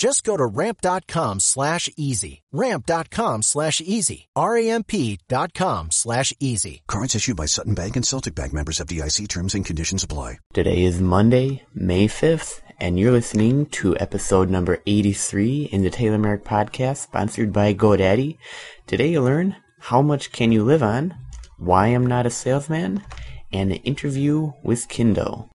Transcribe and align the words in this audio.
Just 0.00 0.24
go 0.24 0.34
to 0.34 0.46
ramp.com 0.46 1.40
slash 1.40 1.90
easy. 1.94 2.40
Ramp.com 2.52 3.42
slash 3.42 3.82
easy. 3.82 4.28
R-A-M-P 4.34 5.18
dot 5.28 5.52
com 5.52 5.90
slash 5.90 6.32
easy. 6.40 6.80
Cards 6.86 7.14
issued 7.14 7.36
by 7.36 7.44
Sutton 7.44 7.74
Bank 7.74 7.96
and 7.96 8.06
Celtic 8.06 8.34
Bank 8.34 8.54
members 8.54 8.80
of 8.80 8.86
FDIC 8.86 9.28
terms 9.28 9.54
and 9.54 9.62
conditions 9.62 10.02
apply. 10.02 10.38
Today 10.54 10.84
is 10.84 11.02
Monday, 11.02 11.66
May 11.74 12.08
5th, 12.08 12.62
and 12.78 12.98
you're 12.98 13.12
listening 13.12 13.66
to 13.66 13.94
episode 13.98 14.48
number 14.48 14.78
83 14.86 15.64
in 15.64 15.82
the 15.82 15.90
Taylor 15.90 16.16
Merrick 16.16 16.46
podcast 16.46 17.02
sponsored 17.02 17.52
by 17.52 17.74
GoDaddy. 17.74 18.38
Today 18.86 19.10
you'll 19.10 19.24
learn 19.24 19.54
how 19.80 20.00
much 20.00 20.32
can 20.32 20.50
you 20.50 20.64
live 20.64 20.82
on, 20.82 21.14
why 21.58 21.88
I'm 21.88 22.06
not 22.06 22.24
a 22.24 22.30
salesman, 22.30 23.04
and 23.52 23.70
an 23.70 23.78
interview 23.84 24.52
with 24.62 24.88
Kindo. 24.88 25.50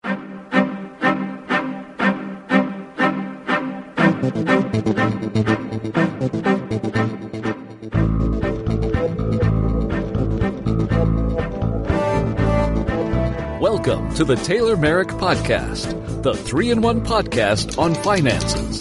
Welcome 13.94 14.16
to 14.16 14.26
the 14.26 14.36
Taylor 14.38 14.76
Merrick 14.76 15.10
Podcast, 15.10 16.24
the 16.24 16.34
three 16.34 16.72
in 16.72 16.82
one 16.82 17.02
podcast 17.06 17.78
on 17.78 17.94
finances, 17.94 18.80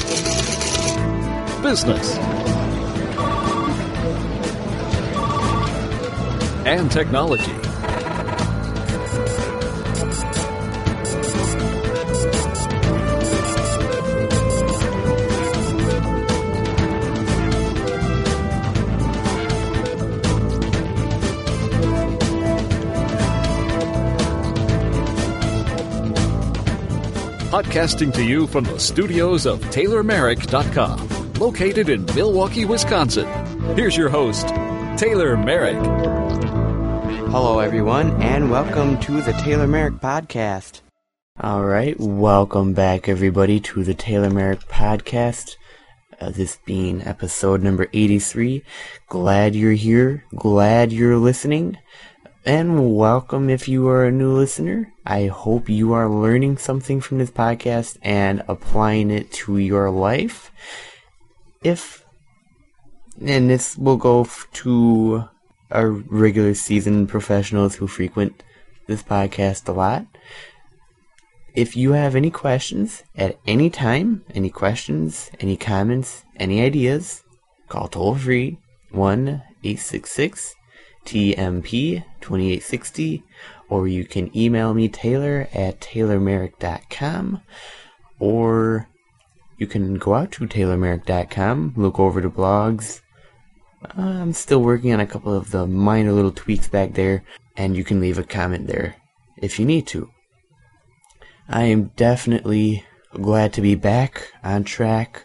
business, 1.63 2.17
and 6.65 6.91
technology. 6.91 7.72
Podcasting 27.53 28.15
to 28.15 28.25
you 28.25 28.47
from 28.47 28.65
the 28.65 28.81
studios 28.81 29.45
of 29.45 29.61
TaylorMerrick.com, 29.65 31.35
located 31.35 31.91
in 31.91 32.07
Milwaukee, 32.15 32.65
Wisconsin. 32.65 33.29
Here's 33.77 33.95
your 33.95 34.09
host, 34.09 34.49
Taylor 34.97 35.37
Merrick. 35.37 35.77
Hello, 37.29 37.59
everyone, 37.59 38.23
and 38.23 38.51
welcome 38.51 38.99
to 39.01 39.21
the 39.21 39.35
Taylor 39.35 39.67
Merrick 39.67 39.97
podcast. 39.97 40.81
All 41.43 41.63
right, 41.63 41.95
welcome 42.01 42.73
back, 42.73 43.07
everybody, 43.07 43.61
to 43.61 43.84
the 43.84 43.93
Taylor 43.93 44.31
Merrick 44.31 44.61
podcast. 44.61 45.57
Uh, 46.19 46.31
this 46.31 46.59
being 46.65 47.03
episode 47.03 47.63
number 47.63 47.87
83. 47.93 48.65
Glad 49.11 49.55
you're 49.55 49.73
here. 49.73 50.25
Glad 50.34 50.91
you're 50.91 51.19
listening. 51.19 51.77
And 52.44 52.97
welcome 52.97 53.48
if 53.48 53.69
you 53.69 53.86
are 53.86 54.04
a 54.04 54.10
new 54.10 54.32
listener. 54.32 54.92
I 55.06 55.26
hope 55.26 55.69
you 55.69 55.92
are 55.92 56.08
learning 56.08 56.58
something 56.58 57.00
from 57.00 57.19
this 57.19 57.30
podcast 57.30 57.98
and 58.03 58.42
applying 58.48 59.12
it 59.12 59.30
to 59.47 59.58
your 59.58 59.92
life. 59.92 60.50
If, 61.62 62.04
and 63.25 63.48
this 63.48 63.78
will 63.78 63.97
go 63.97 64.26
to 64.54 65.28
our 65.70 65.91
regular 65.91 66.54
season 66.54 67.06
professionals 67.06 67.76
who 67.76 67.86
frequent 67.86 68.42
this 68.88 69.04
podcast 69.04 69.69
a 69.69 69.72
lot. 69.72 70.04
If 71.54 71.76
you 71.76 71.92
have 71.92 72.16
any 72.16 72.32
questions 72.32 73.04
at 73.14 73.38
any 73.47 73.70
time, 73.70 74.24
any 74.34 74.50
questions, 74.50 75.30
any 75.38 75.56
comments, 75.56 76.24
any 76.34 76.60
ideas, 76.60 77.22
call 77.69 77.86
toll 77.86 78.16
free 78.16 78.59
1 78.91 79.28
866 79.62 80.56
TMP 81.05 82.05
2860, 82.21 83.23
or 83.69 83.89
you 83.89 84.05
can 84.05 84.37
email 84.37 84.75
me 84.75 84.89
Taylor 84.89 85.49
at 85.53 85.81
taylormerrick.com, 85.81 87.41
or 88.19 88.89
you 89.59 89.67
can 89.67 89.97
go 89.97 90.15
out 90.15 90.33
to 90.33 90.47
taylormerrick.com, 90.47 91.75
look 91.77 91.99
over 91.99 92.21
the 92.21 92.29
blogs. 92.29 93.01
Uh, 93.97 94.03
I'm 94.03 94.33
still 94.33 94.63
working 94.63 94.93
on 94.93 95.01
a 95.01 95.07
couple 95.07 95.35
of 95.35 95.51
the 95.51 95.67
minor 95.67 96.13
little 96.13 96.33
tweaks 96.33 96.69
back 96.69 96.95
there, 96.95 97.25
and 97.57 97.77
you 97.77 97.84
can 97.84 98.01
leave 98.01 98.19
a 98.19 98.25
comment 98.25 98.67
there 98.67 98.97
if 99.39 99.59
you 99.59 99.67
need 99.67 99.87
to. 99.89 100.11
I 101.49 101.65
am 101.65 101.93
definitely 101.97 102.84
glad 103.13 103.53
to 103.55 103.61
be 103.61 103.75
back 103.75 104.33
on 104.43 104.65
track 104.65 105.25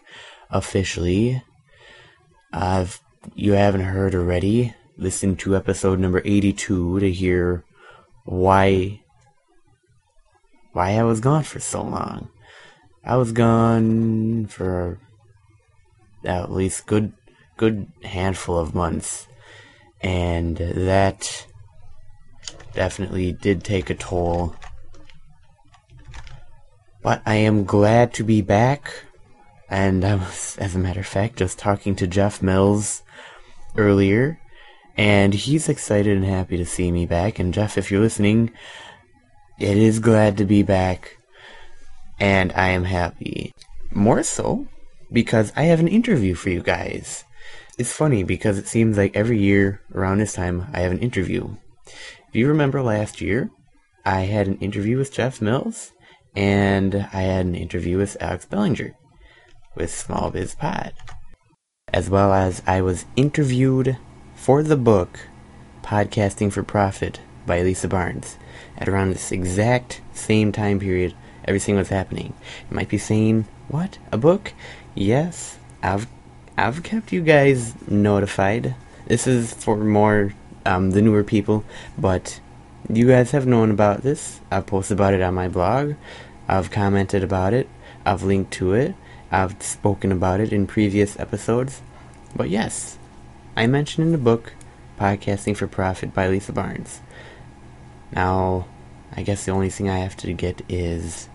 officially. 0.50 1.42
I've 2.52 3.02
you 3.36 3.54
haven't 3.54 3.82
heard 3.82 4.16
already, 4.16 4.74
listen 4.98 5.36
to 5.36 5.56
episode 5.56 6.00
number 6.00 6.22
82 6.26 7.00
to 7.00 7.12
hear 7.12 7.64
why 8.26 9.02
why 10.74 10.92
I 10.98 11.04
was 11.04 11.20
gone 11.20 11.44
for 11.44 11.60
so 11.60 11.82
long. 11.82 12.30
I 13.04 13.16
was 13.16 13.32
gone 13.32 14.48
for 14.48 15.00
at 16.26 16.52
least 16.52 16.88
good 16.88 17.14
good 17.58 17.88
handful 18.04 18.58
of 18.58 18.76
months 18.76 19.28
and 20.02 20.58
that 20.58 21.48
definitely 22.74 23.32
did 23.32 23.64
take 23.64 23.90
a 23.90 23.96
toll. 23.96 24.56
But 27.02 27.22
I 27.26 27.36
am 27.36 27.66
glad 27.66 28.14
to 28.16 28.24
be 28.24 28.42
back 28.42 28.92
and 29.70 30.04
I 30.04 30.16
was 30.16 30.58
as 30.60 30.76
a 30.76 30.80
matter 30.80 31.02
of 31.02 31.08
fact 31.08 31.38
just 31.38 31.60
talking 31.60 31.96
to 31.96 32.08
Jeff 32.08 32.42
Mills 32.42 33.04
earlier 33.76 34.40
and 34.98 35.34
he's 35.34 35.70
excited 35.70 36.18
and 36.18 36.26
happy 36.26 36.58
to 36.58 36.66
see 36.66 36.92
me 36.92 37.06
back. 37.06 37.40
And 37.40 37.54
Jeff, 37.54 37.78
if 37.78 37.92
you're 37.92 38.02
listening, 38.02 38.52
it 39.60 39.78
is 39.78 40.00
glad 40.00 40.38
to 40.38 40.46
be 40.46 40.64
back, 40.64 41.18
and 42.20 42.52
I 42.54 42.70
am 42.70 42.84
happy. 42.84 43.54
More 43.92 44.24
so 44.24 44.68
because 45.12 45.54
I 45.56 45.64
have 45.64 45.80
an 45.80 45.88
interview 45.88 46.36
for 46.36 46.50
you 46.50 46.62
guys. 46.62 47.24
It's 47.78 47.94
funny 47.94 48.24
because 48.24 48.58
it 48.58 48.68
seems 48.68 48.98
like 48.98 49.16
every 49.16 49.40
year 49.40 49.82
around 49.94 50.18
this 50.18 50.34
time 50.34 50.68
I 50.74 50.80
have 50.80 50.92
an 50.92 51.00
interview. 51.00 51.56
If 51.86 52.34
you 52.36 52.48
remember 52.48 52.82
last 52.82 53.22
year, 53.22 53.52
I 54.04 54.22
had 54.22 54.48
an 54.48 54.58
interview 54.58 54.98
with 54.98 55.14
Jeff 55.14 55.42
Mills, 55.42 55.92
and 56.36 56.96
I 57.14 57.22
had 57.22 57.46
an 57.46 57.56
interview 57.56 57.98
with 57.98 58.18
Alex 58.20 58.46
Bellinger 58.46 58.96
with 59.76 59.94
Small 59.94 60.32
Biz 60.32 60.56
Pod. 60.56 60.94
As 61.94 62.10
well 62.10 62.34
as 62.34 62.62
I 62.66 62.82
was 62.82 63.06
interviewed 63.16 63.98
for 64.38 64.64
the 64.64 64.78
book 64.78 65.20
Podcasting 65.84 66.54
for 66.54 66.64
Profit 66.64 67.20
by 67.46 67.60
Leesa 67.60 67.90
Barnes. 67.90 68.38
At 68.78 68.88
around 68.88 69.10
this 69.10 69.32
exact 69.32 70.00
same 70.14 70.52
time 70.52 70.80
period, 70.80 71.16
everything 71.44 71.76
was 71.76 71.90
happening. 71.90 72.34
You 72.70 72.76
might 72.76 72.88
be 72.88 73.00
saying, 73.00 73.46
"What? 73.68 73.98
A 74.12 74.18
book?" 74.18 74.54
Yes, 74.96 75.58
I've 75.82 76.08
I've 76.56 76.84
kept 76.84 77.12
you 77.12 77.22
guys 77.22 77.74
notified. 77.90 78.76
This 79.08 79.28
is 79.28 79.54
for 79.54 79.76
more 79.76 80.34
um, 80.66 80.92
the 80.92 81.02
newer 81.02 81.24
people, 81.24 81.66
but 81.98 82.40
you 82.88 83.08
guys 83.08 83.32
have 83.32 83.48
known 83.48 83.72
about 83.72 84.04
this. 84.04 84.40
I've 84.52 84.68
posted 84.68 84.98
about 84.98 85.16
it 85.16 85.22
on 85.22 85.34
my 85.34 85.50
blog. 85.50 85.96
I've 86.48 86.72
commented 86.72 87.24
about 87.24 87.54
it. 87.54 87.68
I've 88.06 88.24
linked 88.24 88.54
to 88.54 88.74
it. 88.74 88.96
I've 89.32 89.62
spoken 89.62 90.12
about 90.12 90.40
it 90.40 90.54
in 90.54 90.68
previous 90.68 91.20
episodes. 91.20 91.82
But 92.36 92.50
yes, 92.50 92.98
I 93.58 93.66
mentioned 93.66 94.06
in 94.06 94.12
the 94.12 94.20
book 94.20 94.54
Podcasting 95.00 95.58
for 95.58 95.66
Profit 95.66 96.14
by 96.14 96.28
Leesa 96.28 96.54
Barnes. 96.54 97.02
Now, 98.12 98.68
I 99.16 99.24
guess 99.24 99.46
the 99.46 99.52
only 99.52 99.72
thing 99.72 99.90
I 99.90 99.98
have 99.98 100.16
to 100.18 100.32
get 100.32 100.62
is 100.70 101.28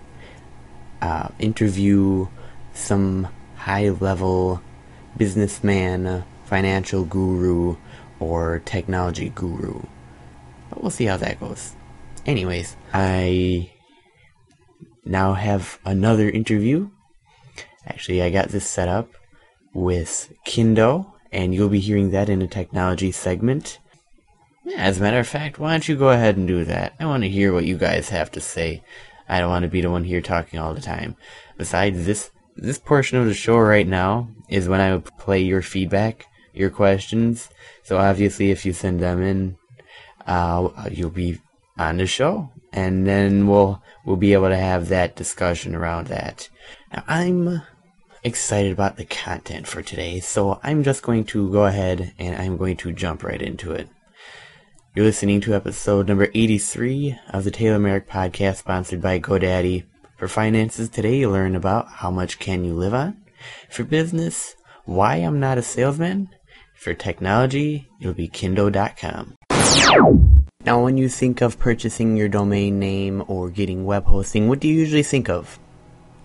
uh, 1.00 1.30
interview 1.40 2.28
some 2.74 3.26
high 3.56 3.88
level 3.88 4.62
businessman, 5.16 6.22
financial 6.44 7.04
guru, 7.04 7.76
or 8.20 8.62
technology 8.66 9.30
guru. 9.30 9.82
But 10.70 10.80
we'll 10.80 10.92
see 10.92 11.06
how 11.06 11.16
that 11.16 11.40
goes. 11.40 11.74
Anyways, 12.24 12.76
I 12.94 13.72
now 15.04 15.32
have 15.32 15.80
another 15.84 16.30
interview. 16.30 16.88
Actually, 17.84 18.22
I 18.22 18.30
got 18.30 18.50
this 18.50 18.64
set 18.64 18.86
up 18.86 19.10
with 19.74 20.32
Kindo, 20.46 21.11
and 21.32 21.54
you'll 21.54 21.68
be 21.68 21.80
hearing 21.80 22.10
that 22.10 22.28
in 22.28 22.42
a 22.42 22.46
technology 22.46 23.10
segment. 23.10 23.78
As 24.76 24.98
a 24.98 25.02
matter 25.02 25.18
of 25.18 25.26
fact, 25.26 25.58
why 25.58 25.72
don't 25.72 25.88
you 25.88 25.96
go 25.96 26.10
ahead 26.10 26.36
and 26.36 26.46
do 26.46 26.64
that? 26.64 26.94
I 27.00 27.06
want 27.06 27.24
to 27.24 27.28
hear 27.28 27.52
what 27.52 27.64
you 27.64 27.76
guys 27.76 28.10
have 28.10 28.30
to 28.32 28.40
say. 28.40 28.82
I 29.28 29.40
don't 29.40 29.50
want 29.50 29.64
to 29.64 29.70
be 29.70 29.80
the 29.80 29.90
one 29.90 30.04
here 30.04 30.20
talking 30.20 30.60
all 30.60 30.74
the 30.74 30.80
time. 30.80 31.16
Besides, 31.56 32.06
this 32.06 32.30
this 32.54 32.78
portion 32.78 33.18
of 33.18 33.26
the 33.26 33.34
show 33.34 33.56
right 33.56 33.86
now 33.86 34.28
is 34.48 34.68
when 34.68 34.80
I 34.80 34.98
play 34.98 35.40
your 35.40 35.62
feedback, 35.62 36.26
your 36.52 36.70
questions. 36.70 37.48
So 37.82 37.98
obviously, 37.98 38.50
if 38.50 38.66
you 38.66 38.72
send 38.72 39.00
them 39.00 39.22
in, 39.22 39.56
uh, 40.26 40.68
you'll 40.90 41.10
be 41.10 41.40
on 41.78 41.96
the 41.96 42.06
show, 42.06 42.52
and 42.72 43.06
then 43.06 43.46
we'll 43.46 43.82
we'll 44.04 44.16
be 44.16 44.34
able 44.34 44.48
to 44.48 44.56
have 44.56 44.88
that 44.88 45.16
discussion 45.16 45.74
around 45.74 46.08
that. 46.08 46.48
Now, 46.92 47.04
I'm 47.08 47.62
excited 48.24 48.72
about 48.72 48.96
the 48.96 49.04
content 49.04 49.66
for 49.66 49.82
today, 49.82 50.20
so 50.20 50.60
I'm 50.62 50.82
just 50.82 51.02
going 51.02 51.24
to 51.26 51.50
go 51.50 51.64
ahead 51.64 52.12
and 52.18 52.36
I'm 52.40 52.56
going 52.56 52.76
to 52.78 52.92
jump 52.92 53.22
right 53.22 53.40
into 53.40 53.72
it. 53.72 53.88
You're 54.94 55.06
listening 55.06 55.40
to 55.42 55.54
episode 55.54 56.08
number 56.08 56.28
83 56.34 57.18
of 57.30 57.44
the 57.44 57.50
Taylor 57.50 57.78
Merrick 57.78 58.08
podcast 58.08 58.56
sponsored 58.56 59.00
by 59.00 59.18
GoDaddy. 59.18 59.84
For 60.18 60.28
finances 60.28 60.88
today, 60.88 61.16
you 61.18 61.30
learn 61.30 61.56
about 61.56 61.88
how 61.88 62.10
much 62.10 62.38
can 62.38 62.64
you 62.64 62.74
live 62.74 62.94
on. 62.94 63.16
For 63.70 63.84
business, 63.84 64.54
why 64.84 65.16
I'm 65.16 65.40
not 65.40 65.58
a 65.58 65.62
salesman. 65.62 66.28
For 66.76 66.94
technology, 66.94 67.88
it'll 68.00 68.12
be 68.12 68.28
Kindo.com. 68.28 69.34
Now, 70.64 70.84
when 70.84 70.96
you 70.96 71.08
think 71.08 71.40
of 71.40 71.58
purchasing 71.58 72.16
your 72.16 72.28
domain 72.28 72.78
name 72.78 73.24
or 73.26 73.50
getting 73.50 73.84
web 73.84 74.04
hosting, 74.04 74.48
what 74.48 74.60
do 74.60 74.68
you 74.68 74.74
usually 74.74 75.02
think 75.02 75.28
of? 75.28 75.58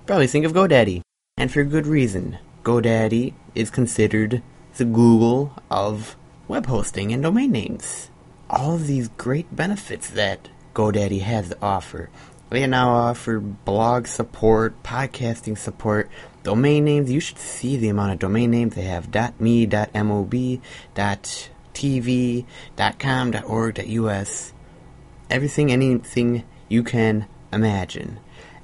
Probably 0.05 0.27
think 0.27 0.45
of 0.45 0.53
GoDaddy. 0.53 1.01
And 1.37 1.51
for 1.51 1.63
good 1.63 1.87
reason. 1.87 2.39
GoDaddy 2.63 3.33
is 3.55 3.69
considered 3.69 4.41
the 4.75 4.85
Google 4.85 5.53
of 5.71 6.17
web 6.47 6.65
hosting 6.65 7.13
and 7.13 7.23
domain 7.23 7.51
names 7.51 8.09
all 8.49 8.75
of 8.75 8.87
these 8.87 9.09
great 9.09 9.53
benefits 9.55 10.09
that 10.11 10.49
GoDaddy 10.73 11.21
has 11.21 11.49
to 11.49 11.57
offer. 11.61 12.09
They 12.49 12.65
now 12.65 12.91
offer 12.91 13.39
blog 13.39 14.07
support, 14.07 14.81
podcasting 14.83 15.57
support, 15.57 16.09
domain 16.43 16.85
names. 16.85 17.11
You 17.11 17.19
should 17.19 17.39
see 17.39 17.75
the 17.75 17.89
amount 17.89 18.13
of 18.13 18.19
domain 18.19 18.51
names 18.51 18.75
they 18.75 18.83
have 18.83 19.13
.me, 19.39 19.65
.mob, 19.65 20.33
.tv, 21.73 22.45
.com, 22.99 23.35
.org, 23.45 23.79
.us. 23.79 24.53
Everything, 25.29 25.71
anything 25.71 26.45
you 26.69 26.83
can 26.83 27.27
imagine. 27.51 28.19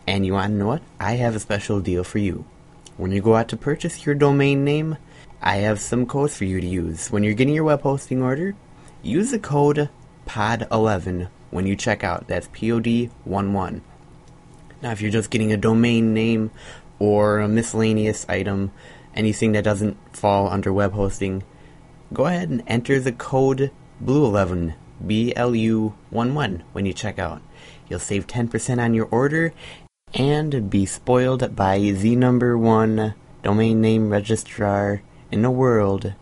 And 0.07 0.25
you 0.25 0.33
want 0.33 0.51
to 0.51 0.57
know 0.57 0.67
what? 0.67 0.81
I 0.99 1.13
have 1.13 1.35
a 1.35 1.39
special 1.39 1.81
deal 1.81 2.05
for 2.05 2.19
you. 2.19 2.45
When 2.95 3.11
you 3.11 3.21
go 3.21 3.35
out 3.35 3.47
to 3.49 3.57
purchase 3.57 4.05
your 4.05 4.13
domain 4.13 4.63
name, 4.63 4.97
I 5.41 5.57
have 5.57 5.79
some 5.79 6.05
codes 6.05 6.37
for 6.37 6.45
you 6.45 6.61
to 6.61 6.67
use. 6.67 7.09
When 7.09 7.23
you're 7.23 7.33
getting 7.33 7.55
your 7.55 7.63
web 7.63 7.81
hosting 7.81 8.21
order, 8.21 8.55
use 9.01 9.31
the 9.31 9.39
code 9.39 9.89
POD11 10.27 11.27
when 11.49 11.65
you 11.65 11.75
check 11.75 12.03
out. 12.03 12.27
That's 12.27 12.47
POD11. 12.49 13.81
Now, 14.83 14.91
if 14.91 15.01
you're 15.01 15.09
just 15.09 15.31
getting 15.31 15.51
a 15.51 15.57
domain 15.57 16.13
name 16.13 16.51
or 16.99 17.39
a 17.39 17.47
miscellaneous 17.47 18.27
item, 18.29 18.71
anything 19.15 19.53
that 19.53 19.63
doesn't 19.63 19.97
fall 20.15 20.47
under 20.49 20.71
web 20.71 20.93
hosting, 20.93 21.43
go 22.13 22.27
ahead 22.27 22.49
and 22.49 22.61
enter 22.67 22.99
the 22.99 23.11
code 23.11 23.71
BLUE11, 24.03 24.75
BLU11 25.03 26.61
when 26.73 26.85
you 26.85 26.93
check 26.93 27.17
out. 27.17 27.41
You'll 27.89 27.99
save 27.99 28.27
10% 28.27 28.79
on 28.79 28.93
your 28.93 29.07
order 29.09 29.51
and 30.13 30.69
be 30.69 30.85
spoiled 30.85 31.55
by 31.55 31.79
the 31.79 32.15
number 32.15 32.57
one 32.57 33.15
domain 33.41 33.81
name 33.81 34.09
registrar 34.09 35.01
in 35.31 35.41
the 35.41 35.51
world, 35.51 36.13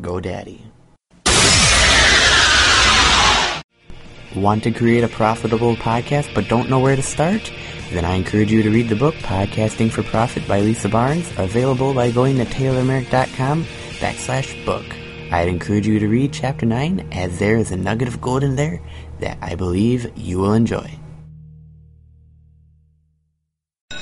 GoDaddy. 0.00 0.60
Want 4.34 4.62
to 4.64 4.70
create 4.70 5.04
a 5.04 5.08
profitable 5.08 5.76
podcast 5.76 6.34
but 6.34 6.48
don't 6.48 6.70
know 6.70 6.80
where 6.80 6.96
to 6.96 7.02
start? 7.02 7.52
Then 7.90 8.06
I 8.06 8.14
encourage 8.14 8.50
you 8.50 8.62
to 8.62 8.70
read 8.70 8.88
the 8.88 8.96
book 8.96 9.14
Podcasting 9.16 9.90
for 9.90 10.02
Profit 10.02 10.48
by 10.48 10.62
Leesa 10.62 10.90
Barnes, 10.90 11.30
available 11.36 11.92
by 11.92 12.10
going 12.10 12.38
to 12.38 12.46
taylormerrick.com 12.46 13.64
backslash 14.00 14.64
book. 14.64 14.86
I'd 15.30 15.48
encourage 15.48 15.86
you 15.86 15.98
to 15.98 16.08
read 16.08 16.32
chapter 16.32 16.64
9 16.64 17.08
as 17.12 17.38
there 17.38 17.58
is 17.58 17.70
a 17.70 17.76
nugget 17.76 18.08
of 18.08 18.20
gold 18.22 18.42
in 18.42 18.56
there 18.56 18.80
that 19.20 19.36
I 19.42 19.54
believe 19.54 20.10
you 20.16 20.38
will 20.38 20.54
enjoy. 20.54 21.01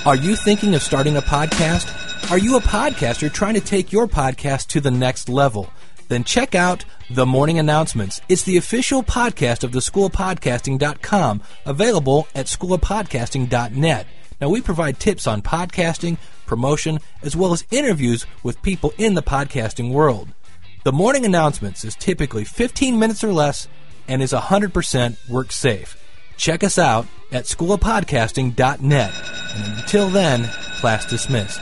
Are 0.05 0.15
you 0.15 0.35
thinking 0.35 0.73
of 0.75 0.81
starting 0.81 1.17
a 1.17 1.21
podcast? 1.21 2.31
Are 2.31 2.37
you 2.37 2.57
a 2.57 2.61
podcaster 2.61 3.31
trying 3.31 3.53
to 3.53 3.61
take 3.61 3.91
your 3.91 4.07
podcast 4.07 4.67
to 4.67 4.81
the 4.81 4.91
next 4.91 5.29
level? 5.29 5.71
then 6.11 6.23
check 6.25 6.55
out 6.55 6.83
The 7.09 7.25
Morning 7.25 7.57
Announcements. 7.57 8.19
It's 8.27 8.43
the 8.43 8.57
official 8.57 9.01
podcast 9.01 9.63
of 9.63 9.71
the 9.71 9.79
schoolofpodcasting.com, 9.79 11.41
available 11.65 12.27
at 12.35 12.47
schoolofpodcasting.net. 12.47 14.07
Now, 14.41 14.49
we 14.49 14.59
provide 14.59 14.99
tips 14.99 15.25
on 15.25 15.41
podcasting, 15.41 16.17
promotion, 16.45 16.99
as 17.21 17.37
well 17.37 17.53
as 17.53 17.63
interviews 17.71 18.25
with 18.43 18.61
people 18.61 18.93
in 18.97 19.13
the 19.13 19.23
podcasting 19.23 19.93
world. 19.93 20.27
The 20.83 20.91
Morning 20.91 21.25
Announcements 21.25 21.85
is 21.85 21.95
typically 21.95 22.43
15 22.43 22.99
minutes 22.99 23.23
or 23.23 23.31
less 23.31 23.69
and 24.07 24.21
is 24.21 24.33
100% 24.33 25.29
work 25.29 25.53
safe. 25.53 25.95
Check 26.41 26.63
us 26.63 26.79
out 26.79 27.05
at 27.31 27.43
schoolofpodcasting.net. 27.43 29.13
And 29.53 29.77
until 29.77 30.09
then, 30.09 30.45
class 30.79 31.05
dismissed. 31.05 31.61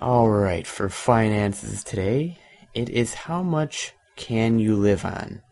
All 0.00 0.30
right, 0.30 0.64
for 0.64 0.88
finances 0.88 1.82
today, 1.82 2.38
it 2.72 2.88
is 2.88 3.14
how 3.14 3.42
much 3.42 3.94
can 4.14 4.60
you 4.60 4.76
live 4.76 5.04
on? 5.04 5.42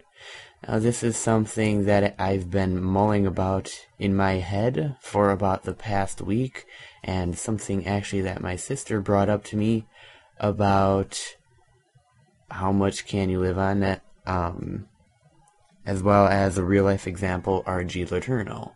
Now, 0.69 0.79
this 0.79 1.03
is 1.03 1.17
something 1.17 1.87
that 1.87 2.15
I've 2.17 2.49
been 2.49 2.81
mulling 2.81 3.27
about 3.27 3.89
in 3.99 4.15
my 4.15 4.35
head 4.35 4.95
for 5.01 5.33
about 5.33 5.65
the 5.65 5.75
past 5.75 6.23
week, 6.23 6.67
and 7.03 7.37
something 7.37 7.89
actually 7.89 8.23
that 8.23 8.41
my 8.41 8.55
sister 8.55 9.01
brought 9.01 9.29
up 9.29 9.43
to 9.47 9.57
me 9.57 9.85
about 10.39 11.21
how 12.53 12.71
much 12.71 13.05
can 13.05 13.31
you 13.31 13.41
live 13.41 13.59
on 13.59 14.01
um, 14.27 14.87
as 15.85 16.03
well 16.03 16.27
as 16.27 16.59
a 16.59 16.65
real 16.65 16.85
life 16.85 17.07
example, 17.07 17.63
R.G. 17.67 18.07
Letourneau. 18.07 18.73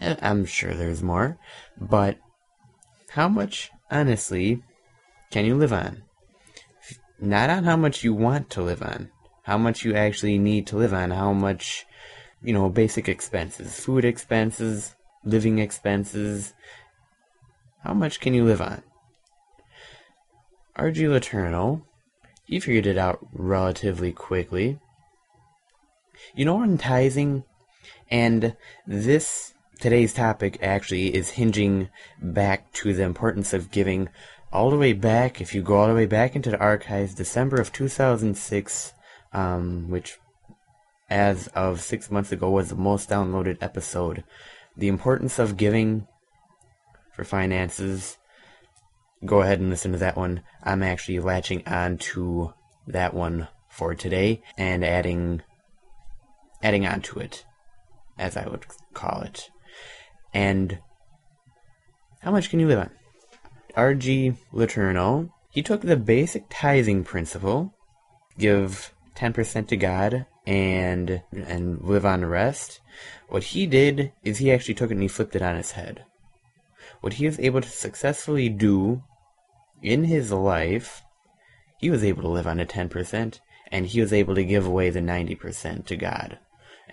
I'm 0.00 0.44
sure 0.44 0.74
there's 0.74 1.02
more, 1.02 1.38
but 1.80 2.18
how 3.10 3.28
much, 3.28 3.70
honestly, 3.90 4.62
can 5.30 5.44
you 5.44 5.56
live 5.56 5.72
on? 5.72 6.02
not 7.20 7.50
on 7.50 7.64
how 7.64 7.76
much 7.76 8.04
you 8.04 8.14
want 8.14 8.50
to 8.50 8.62
live 8.62 8.82
on, 8.82 9.10
how 9.42 9.58
much 9.58 9.84
you 9.84 9.94
actually 9.94 10.38
need 10.38 10.66
to 10.68 10.76
live 10.76 10.94
on, 10.94 11.10
how 11.10 11.32
much, 11.32 11.86
you 12.42 12.52
know, 12.52 12.68
basic 12.68 13.08
expenses, 13.08 13.78
food 13.78 14.04
expenses, 14.04 14.94
living 15.24 15.58
expenses. 15.58 16.54
How 17.82 17.94
much 17.94 18.20
can 18.20 18.34
you 18.34 18.44
live 18.44 18.60
on? 18.60 18.82
R.G. 20.76 21.04
Letourneau, 21.04 21.82
he 22.44 22.60
figured 22.60 22.86
it 22.86 22.98
out 22.98 23.18
relatively 23.32 24.12
quickly. 24.12 24.78
You 26.34 26.44
know, 26.44 26.62
on 26.62 26.78
tithing, 26.78 27.44
and 28.10 28.56
this 28.86 29.54
today's 29.80 30.12
topic 30.12 30.58
actually 30.62 31.14
is 31.14 31.30
hinging 31.30 31.88
back 32.20 32.72
to 32.74 32.92
the 32.92 33.04
importance 33.04 33.52
of 33.52 33.70
giving 33.70 34.08
all 34.52 34.70
the 34.70 34.78
way 34.78 34.92
back, 34.92 35.40
if 35.40 35.54
you 35.54 35.62
go 35.62 35.76
all 35.76 35.88
the 35.88 35.94
way 35.94 36.06
back 36.06 36.34
into 36.34 36.50
the 36.50 36.58
archives, 36.58 37.14
December 37.14 37.60
of 37.60 37.72
2006, 37.72 38.92
um, 39.32 39.90
which 39.90 40.18
as 41.10 41.48
of 41.48 41.80
six 41.80 42.10
months 42.10 42.32
ago, 42.32 42.50
was 42.50 42.68
the 42.68 42.76
most 42.76 43.08
downloaded 43.08 43.58
episode. 43.60 44.24
The 44.76 44.88
importance 44.88 45.38
of 45.38 45.56
giving 45.56 46.06
for 47.12 47.24
finances. 47.24 48.16
Go 49.24 49.40
ahead 49.40 49.58
and 49.58 49.70
listen 49.70 49.92
to 49.92 49.98
that 49.98 50.16
one. 50.16 50.42
I'm 50.62 50.82
actually 50.82 51.18
latching 51.18 51.66
on 51.66 51.98
to 51.98 52.54
that 52.86 53.12
one 53.12 53.48
for 53.68 53.94
today 53.94 54.42
and 54.56 54.84
adding 54.84 55.42
adding 56.62 56.86
on 56.86 57.00
to 57.02 57.20
it, 57.20 57.44
as 58.18 58.36
I 58.36 58.46
would 58.48 58.66
call 58.94 59.22
it. 59.22 59.50
And 60.34 60.78
how 62.20 62.30
much 62.30 62.50
can 62.50 62.60
you 62.60 62.66
live 62.66 62.80
on? 62.80 62.90
R.G. 63.76 64.34
Letourneau, 64.52 65.30
he 65.50 65.62
took 65.62 65.82
the 65.82 65.96
basic 65.96 66.44
tithing 66.50 67.04
principle, 67.04 67.72
give 68.38 68.92
10% 69.16 69.68
to 69.68 69.76
God 69.76 70.26
and 70.46 71.22
and 71.32 71.80
live 71.82 72.06
on 72.06 72.20
the 72.20 72.26
rest. 72.26 72.80
What 73.28 73.44
he 73.44 73.66
did 73.66 74.12
is 74.24 74.38
he 74.38 74.50
actually 74.50 74.74
took 74.74 74.90
it 74.90 74.94
and 74.94 75.02
he 75.02 75.08
flipped 75.08 75.36
it 75.36 75.42
on 75.42 75.56
his 75.56 75.72
head. 75.72 76.04
What 77.00 77.14
he 77.14 77.26
was 77.26 77.38
able 77.38 77.60
to 77.60 77.68
successfully 77.68 78.48
do 78.48 79.02
in 79.82 80.04
his 80.04 80.32
life, 80.32 81.02
he 81.78 81.90
was 81.90 82.02
able 82.02 82.22
to 82.22 82.28
live 82.28 82.46
on 82.46 82.56
the 82.56 82.66
10% 82.66 83.40
and 83.70 83.86
he 83.86 84.00
was 84.00 84.12
able 84.12 84.34
to 84.34 84.44
give 84.44 84.66
away 84.66 84.90
the 84.90 85.00
90% 85.00 85.86
to 85.86 85.96
God 85.96 86.38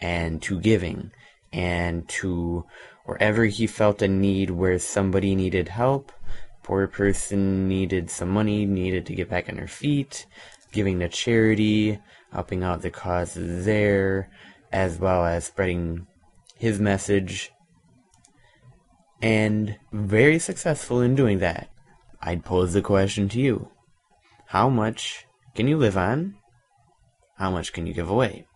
and 0.02 0.42
to 0.44 0.60
giving 0.60 1.12
and 1.54 2.08
to 2.10 2.66
wherever 3.06 3.46
he 3.46 3.68
felt 3.68 4.02
a 4.02 4.08
need 4.08 4.50
where 4.50 4.80
somebody 4.80 5.36
needed 5.36 5.70
help, 5.70 6.12
poor 6.64 6.88
person 6.88 7.68
needed 7.68 8.10
some 8.10 8.30
money, 8.30 8.66
needed 8.66 9.06
to 9.06 9.16
get 9.16 9.30
back 9.30 9.48
on 9.48 9.58
her 9.58 9.68
feet, 9.68 10.26
giving 10.72 11.00
to 11.00 11.08
charity, 11.08 12.00
helping 12.32 12.64
out 12.64 12.82
the 12.82 12.90
causes 12.90 13.66
there, 13.66 14.30
as 14.72 15.00
well 15.00 15.26
as 15.26 15.46
spreading 15.46 16.06
his 16.58 16.80
message, 16.80 17.52
and 19.22 19.78
very 19.94 20.40
successful 20.40 21.02
in 21.02 21.16
doing 21.16 21.40
that. 21.40 21.70
I'd 22.22 22.44
pose 22.44 22.74
the 22.74 22.82
question 22.82 23.30
to 23.30 23.40
you. 23.40 23.70
How 24.48 24.68
much 24.68 25.26
can 25.54 25.68
you 25.68 25.78
live 25.78 25.98
on? 25.98 26.36
How 27.38 27.52
much 27.52 27.72
can 27.72 27.86
you 27.86 27.94
give 27.94 28.10
away? 28.10 28.48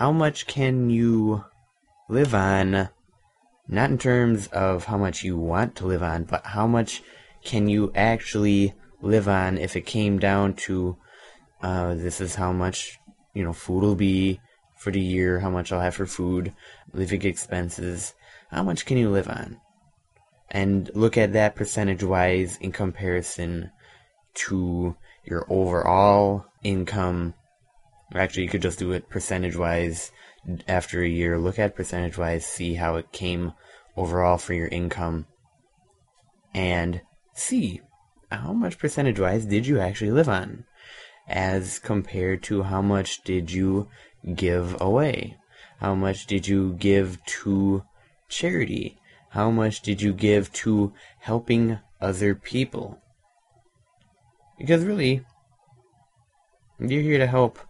How 0.00 0.12
much 0.12 0.46
can 0.46 0.88
you 0.88 1.44
live 2.08 2.34
on, 2.34 2.88
not 3.68 3.90
in 3.90 3.98
terms 3.98 4.46
of 4.46 4.86
how 4.86 4.96
much 4.96 5.24
you 5.24 5.36
want 5.36 5.76
to 5.76 5.86
live 5.86 6.02
on, 6.02 6.24
but 6.24 6.46
how 6.46 6.66
much 6.66 7.02
can 7.44 7.68
you 7.68 7.92
actually 7.94 8.72
live 9.02 9.28
on 9.28 9.58
if 9.58 9.76
it 9.76 9.84
came 9.84 10.18
down 10.18 10.54
to 10.54 10.96
uh, 11.62 11.92
this 11.96 12.18
is 12.22 12.36
how 12.36 12.50
much 12.50 12.98
you 13.34 13.44
know 13.44 13.52
food 13.52 13.82
will 13.82 13.94
be 13.94 14.40
for 14.78 14.90
the 14.90 14.98
year, 14.98 15.40
how 15.40 15.50
much 15.50 15.70
I'll 15.70 15.82
have 15.82 15.96
for 15.96 16.06
food, 16.06 16.54
living 16.94 17.26
expenses, 17.26 18.14
how 18.50 18.62
much 18.62 18.86
can 18.86 18.96
you 18.96 19.10
live 19.10 19.28
on? 19.28 19.60
And 20.50 20.90
look 20.94 21.18
at 21.18 21.34
that 21.34 21.56
percentage 21.56 22.02
wise 22.02 22.56
in 22.56 22.72
comparison 22.72 23.70
to 24.46 24.96
your 25.26 25.44
overall 25.50 26.46
income. 26.62 27.34
Actually, 28.14 28.42
you 28.44 28.48
could 28.48 28.62
just 28.62 28.78
do 28.78 28.92
it 28.92 29.08
percentage 29.08 29.56
wise 29.56 30.10
after 30.66 31.02
a 31.02 31.08
year. 31.08 31.38
Look 31.38 31.58
at 31.58 31.76
percentage 31.76 32.18
wise, 32.18 32.44
see 32.44 32.74
how 32.74 32.96
it 32.96 33.12
came 33.12 33.52
overall 33.96 34.38
for 34.38 34.54
your 34.54 34.68
income, 34.68 35.26
and 36.52 37.02
see 37.34 37.80
how 38.30 38.52
much 38.52 38.78
percentage 38.78 39.20
wise 39.20 39.46
did 39.46 39.66
you 39.66 39.78
actually 39.78 40.10
live 40.10 40.28
on 40.28 40.64
as 41.28 41.78
compared 41.78 42.42
to 42.42 42.64
how 42.64 42.82
much 42.82 43.22
did 43.22 43.52
you 43.52 43.88
give 44.34 44.80
away? 44.80 45.36
How 45.78 45.94
much 45.94 46.26
did 46.26 46.48
you 46.48 46.74
give 46.74 47.24
to 47.24 47.84
charity? 48.28 48.98
How 49.30 49.50
much 49.50 49.82
did 49.82 50.02
you 50.02 50.12
give 50.12 50.52
to 50.54 50.92
helping 51.20 51.78
other 52.00 52.34
people? 52.34 53.00
Because 54.58 54.84
really, 54.84 55.24
you're 56.78 57.02
here 57.02 57.18
to 57.18 57.26
help 57.26 57.60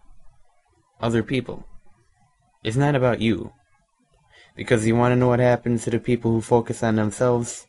other 1.01 1.23
people. 1.23 1.65
It's 2.63 2.77
not 2.77 2.95
about 2.95 3.21
you. 3.21 3.51
Because 4.55 4.85
you 4.85 4.95
want 4.95 5.13
to 5.13 5.15
know 5.15 5.29
what 5.29 5.39
happens 5.39 5.83
to 5.83 5.89
the 5.89 5.99
people 5.99 6.31
who 6.31 6.41
focus 6.41 6.83
on 6.83 6.95
themselves? 6.95 7.67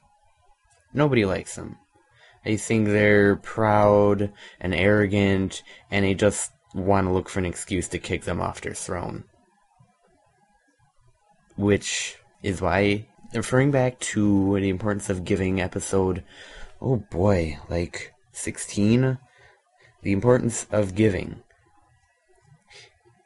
Nobody 0.93 1.25
likes 1.25 1.55
them. 1.55 1.77
They 2.45 2.57
think 2.57 2.87
they're 2.87 3.37
proud 3.37 4.33
and 4.61 4.75
arrogant, 4.75 5.62
and 5.91 6.05
they 6.05 6.15
just 6.15 6.51
want 6.75 7.07
to 7.07 7.12
look 7.12 7.29
for 7.29 7.39
an 7.39 7.47
excuse 7.47 7.89
to 7.89 7.99
kick 7.99 8.25
them 8.25 8.41
off 8.41 8.61
their 8.61 8.75
throne. 8.75 9.25
Which 11.57 12.17
is 12.43 12.61
why, 12.61 13.07
referring 13.33 13.71
back 13.71 14.01
to 14.01 14.59
the 14.59 14.69
importance 14.69 15.09
of 15.09 15.25
giving 15.25 15.61
episode, 15.61 16.25
oh 16.81 16.97
boy, 16.97 17.59
like 17.71 18.12
16, 18.33 19.19
the 20.03 20.12
importance 20.12 20.67
of 20.73 20.95
giving. 20.95 21.43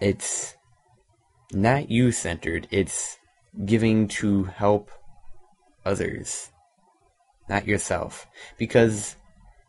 It's 0.01 0.57
not 1.53 1.91
you 1.91 2.13
centered, 2.13 2.69
it's 2.71 3.19
giving 3.65 4.09
to 4.09 4.45
help 4.45 4.91
others, 5.85 6.51
not 7.49 7.67
yourself. 7.67 8.27
Because 8.59 9.17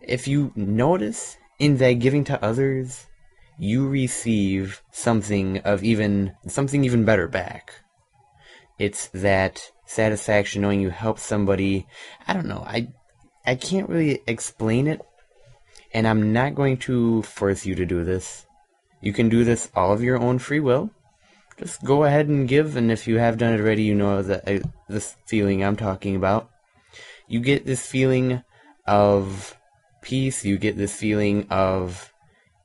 if 0.02 0.28
you 0.28 0.52
notice 0.56 1.38
in 1.60 1.78
that 1.78 1.94
giving 1.94 2.24
to 2.26 2.44
others, 2.44 3.06
you 3.58 3.88
receive 3.88 4.82
something 4.92 5.60
of 5.60 5.84
even 5.84 6.34
something 6.48 6.84
even 6.84 7.06
better 7.06 7.28
back. 7.28 7.72
It's 8.78 9.08
that 9.10 9.72
satisfaction 9.86 10.62
knowing 10.62 10.82
you 10.82 10.90
help 10.90 11.20
somebody. 11.20 11.88
I 12.28 12.34
don't 12.34 12.48
know. 12.48 12.64
I 12.68 12.90
I 13.46 13.56
can't 13.56 13.90
really 13.90 14.22
explain 14.28 14.88
it, 14.88 15.02
and 15.94 16.08
I'm 16.08 16.34
not 16.34 16.56
going 16.56 16.78
to 16.80 17.22
force 17.22 17.66
you 17.66 17.76
to 17.76 17.86
do 17.86 18.04
this. 18.04 18.47
You 19.02 19.14
can 19.14 19.30
do 19.30 19.44
this 19.44 19.70
all 19.76 19.92
of 19.92 20.04
your 20.04 20.18
own 20.18 20.40
free 20.40 20.60
will. 20.60 20.90
Just 21.58 21.84
go 21.84 22.04
ahead 22.04 22.28
and 22.28 22.48
give, 22.48 22.76
and 22.76 22.92
if 22.92 23.08
you 23.08 23.18
have 23.18 23.38
done 23.38 23.54
it 23.54 23.60
already, 23.60 23.84
you 23.84 23.96
know 23.96 24.22
that 24.22 24.64
this 24.88 25.16
feeling 25.26 25.64
I'm 25.64 25.76
talking 25.76 26.16
about. 26.16 26.50
You 27.28 27.40
get 27.40 27.66
this 27.66 27.86
feeling 27.86 28.44
of 28.86 29.58
peace. 30.02 30.46
You 30.46 30.58
get 30.58 30.78
this 30.78 30.96
feeling 30.96 31.48
of 31.50 32.14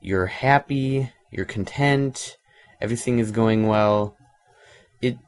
you're 0.01 0.27
happy, 0.27 1.11
you're 1.31 1.47
content, 1.47 2.37
everything 2.81 3.19
is 3.19 3.31
going 3.31 3.67
well. 3.67 4.17
It 5.01 5.19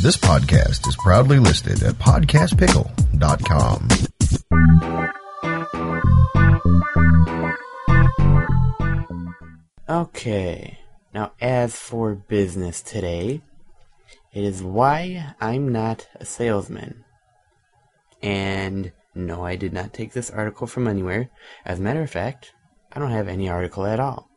This 0.00 0.16
podcast 0.16 0.86
is 0.86 0.94
proudly 0.94 1.40
listed 1.40 1.82
at 1.82 1.94
podcastpickle.com. 1.94 3.88
Okay, 9.88 10.78
now 11.12 11.32
as 11.40 11.74
for 11.74 12.14
business 12.14 12.80
today, 12.80 13.42
it 14.32 14.44
is 14.44 14.62
why 14.62 15.34
I'm 15.40 15.72
not 15.72 16.06
a 16.14 16.24
salesman. 16.24 17.04
And 18.22 18.92
no, 19.16 19.44
I 19.44 19.56
did 19.56 19.72
not 19.72 19.92
take 19.92 20.12
this 20.12 20.30
article 20.30 20.68
from 20.68 20.86
anywhere. 20.86 21.28
As 21.64 21.80
a 21.80 21.82
matter 21.82 22.02
of 22.02 22.10
fact, 22.10 22.52
I 22.92 23.00
don't 23.00 23.10
have 23.10 23.26
any 23.26 23.48
article 23.48 23.84
at 23.84 23.98
all. 23.98 24.30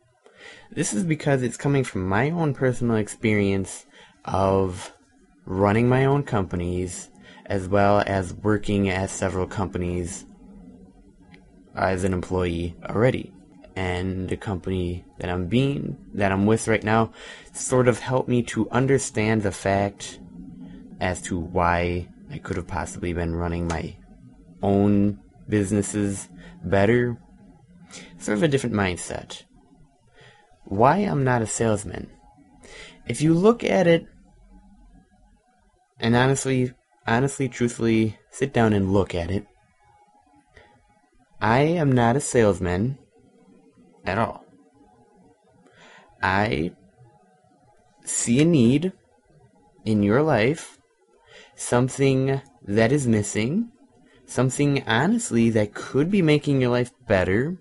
This 0.72 0.92
is 0.92 1.04
because 1.04 1.44
it's 1.44 1.56
coming 1.56 1.84
from 1.84 2.08
my 2.08 2.30
own 2.30 2.52
personal 2.52 2.96
experience 2.96 3.86
of 4.24 4.92
running 5.44 5.88
my 5.88 6.04
own 6.04 6.22
companies 6.22 7.10
as 7.46 7.68
well 7.68 8.02
as 8.06 8.34
working 8.34 8.88
at 8.88 9.10
several 9.10 9.46
companies 9.46 10.24
as 11.74 12.04
an 12.04 12.12
employee 12.12 12.76
already 12.88 13.32
and 13.76 14.28
the 14.28 14.36
company 14.36 15.04
that 15.18 15.30
I'm 15.30 15.46
being 15.46 15.96
that 16.14 16.32
I'm 16.32 16.46
with 16.46 16.68
right 16.68 16.84
now 16.84 17.12
sort 17.52 17.88
of 17.88 17.98
helped 17.98 18.28
me 18.28 18.42
to 18.44 18.68
understand 18.70 19.42
the 19.42 19.52
fact 19.52 20.20
as 21.00 21.22
to 21.22 21.38
why 21.38 22.08
I 22.30 22.38
could 22.38 22.56
have 22.56 22.66
possibly 22.66 23.12
been 23.12 23.34
running 23.34 23.66
my 23.66 23.96
own 24.62 25.20
businesses 25.48 26.28
better. 26.64 27.18
Sort 28.18 28.38
of 28.38 28.42
a 28.42 28.48
different 28.48 28.76
mindset. 28.76 29.42
Why 30.64 30.98
I'm 30.98 31.24
not 31.24 31.42
a 31.42 31.46
salesman. 31.46 32.10
If 33.06 33.20
you 33.20 33.34
look 33.34 33.64
at 33.64 33.86
it 33.86 34.06
and 36.02 36.16
honestly, 36.16 36.72
honestly, 37.06 37.48
truthfully, 37.48 38.18
sit 38.30 38.52
down 38.52 38.72
and 38.72 38.92
look 38.92 39.14
at 39.14 39.30
it. 39.30 39.46
I 41.40 41.60
am 41.60 41.92
not 41.92 42.16
a 42.16 42.20
salesman 42.20 42.98
at 44.04 44.18
all. 44.18 44.44
I 46.22 46.72
see 48.04 48.42
a 48.42 48.44
need 48.44 48.92
in 49.84 50.02
your 50.02 50.22
life, 50.22 50.78
something 51.54 52.40
that 52.66 52.92
is 52.92 53.06
missing, 53.06 53.70
something 54.26 54.82
honestly 54.86 55.50
that 55.50 55.74
could 55.74 56.10
be 56.10 56.22
making 56.22 56.60
your 56.60 56.70
life 56.70 56.92
better, 57.06 57.58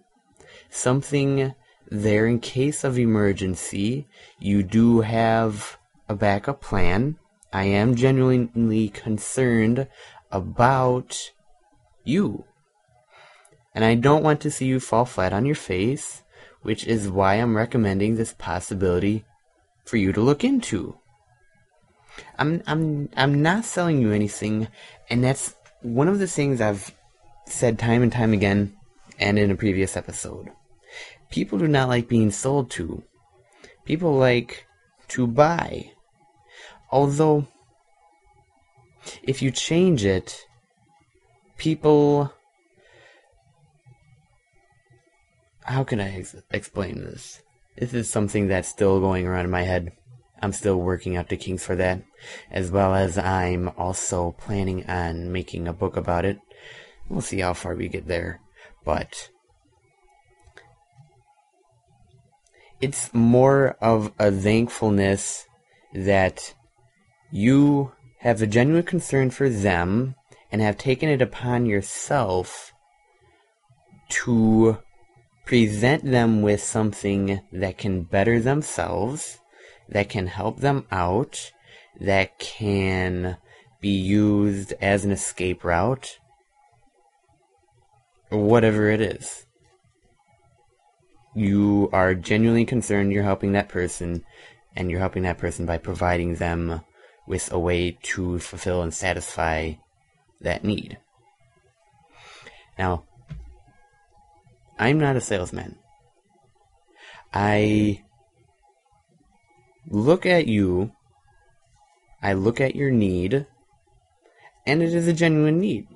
something 0.69 1.53
there 1.89 2.25
in 2.25 2.39
case 2.39 2.83
of 2.83 2.97
emergency. 2.97 4.07
You 4.39 4.63
do 4.63 5.01
have 5.01 5.77
a 6.07 6.15
backup 6.15 6.61
plan. 6.61 7.17
I 7.53 7.65
am 7.65 7.95
genuinely 7.95 8.89
concerned 8.89 9.87
about 10.31 11.31
you. 12.03 12.45
And 13.73 13.83
I 13.85 13.95
don't 13.95 14.23
want 14.23 14.41
to 14.41 14.51
see 14.51 14.65
you 14.65 14.79
fall 14.79 15.05
flat 15.05 15.33
on 15.33 15.45
your 15.45 15.55
face 15.55 16.21
which 16.61 16.85
is 16.85 17.09
why 17.09 17.35
I'm 17.35 17.57
recommending 17.57 18.15
this 18.15 18.33
possibility 18.33 19.25
for 19.83 19.97
you 19.97 20.13
to 20.13 20.21
look 20.21 20.43
into. 20.43 20.97
I'm 22.37 22.61
I'm 22.67 23.09
I'm 23.15 23.41
not 23.41 23.65
selling 23.65 24.01
you 24.01 24.11
anything, 24.11 24.67
and 25.09 25.23
that's 25.23 25.55
one 25.81 26.07
of 26.07 26.19
the 26.19 26.27
things 26.27 26.61
I've 26.61 26.93
said 27.45 27.79
time 27.79 28.03
and 28.03 28.11
time 28.11 28.33
again 28.33 28.75
and 29.19 29.39
in 29.39 29.51
a 29.51 29.55
previous 29.55 29.97
episode. 29.97 30.49
People 31.29 31.57
do 31.57 31.67
not 31.67 31.87
like 31.87 32.07
being 32.07 32.31
sold 32.31 32.69
to. 32.71 33.03
People 33.85 34.15
like 34.17 34.67
to 35.09 35.25
buy. 35.25 35.91
Although 36.91 37.47
if 39.23 39.41
you 39.41 39.51
change 39.51 40.05
it, 40.05 40.45
people 41.57 42.33
how 45.63 45.83
can 45.83 45.99
I 45.99 46.17
ex- 46.17 46.35
explain 46.51 47.01
this? 47.01 47.41
This 47.77 47.93
is 47.93 48.09
something 48.09 48.47
that's 48.47 48.67
still 48.67 48.99
going 48.99 49.25
around 49.25 49.45
in 49.45 49.51
my 49.51 49.61
head. 49.61 49.93
I'm 50.41 50.53
still 50.53 50.77
working 50.77 51.15
out 51.15 51.29
the 51.29 51.37
kinks 51.37 51.65
for 51.65 51.75
that, 51.75 52.03
as 52.49 52.71
well 52.71 52.95
as 52.95 53.17
I'm 53.17 53.69
also 53.77 54.31
planning 54.39 54.85
on 54.89 55.31
making 55.31 55.67
a 55.67 55.73
book 55.73 55.95
about 55.95 56.25
it. 56.25 56.39
We'll 57.07 57.21
see 57.21 57.39
how 57.39 57.53
far 57.53 57.75
we 57.75 57.87
get 57.87 58.07
there, 58.07 58.41
but 58.83 59.29
it's 62.79 63.13
more 63.13 63.77
of 63.81 64.11
a 64.17 64.31
thankfulness 64.31 65.45
that 65.93 66.53
you 67.31 67.91
have 68.19 68.41
a 68.41 68.47
genuine 68.47 68.83
concern 68.83 69.29
for 69.29 69.49
them 69.49 70.15
and 70.51 70.61
have 70.61 70.77
taken 70.77 71.09
it 71.09 71.21
upon 71.21 71.65
yourself 71.65 72.73
to 74.09 74.77
present 75.45 76.03
them 76.03 76.41
with 76.41 76.61
something 76.61 77.41
that 77.51 77.77
can 77.77 78.03
better 78.03 78.39
themselves, 78.39 79.39
that 79.89 80.09
can 80.09 80.27
help 80.27 80.59
them 80.59 80.85
out, 80.91 81.51
that 81.99 82.37
can 82.37 83.37
be 83.79 83.89
used 83.89 84.73
as 84.81 85.05
an 85.05 85.11
escape 85.11 85.63
route, 85.63 86.19
whatever 88.29 88.89
it 88.89 89.01
is. 89.01 89.45
You 91.33 91.89
are 91.93 92.13
genuinely 92.13 92.65
concerned 92.65 93.13
you're 93.13 93.23
helping 93.23 93.53
that 93.53 93.69
person, 93.69 94.23
and 94.75 94.91
you're 94.91 94.99
helping 94.99 95.23
that 95.23 95.37
person 95.37 95.65
by 95.65 95.77
providing 95.77 96.35
them 96.35 96.81
with 97.31 97.49
a 97.49 97.57
way 97.57 97.97
to 98.03 98.37
fulfill 98.39 98.81
and 98.81 98.93
satisfy 98.93 99.71
that 100.41 100.65
need. 100.65 100.97
Now, 102.77 103.05
I'm 104.77 104.99
not 104.99 105.15
a 105.15 105.21
salesman. 105.21 105.77
I 107.33 108.03
look 109.87 110.25
at 110.25 110.45
you, 110.45 110.91
I 112.21 112.33
look 112.33 112.59
at 112.59 112.75
your 112.75 112.91
need, 112.91 113.45
and 114.67 114.83
it 114.83 114.93
is 114.93 115.07
a 115.07 115.13
genuine 115.13 115.61
need. 115.61 115.87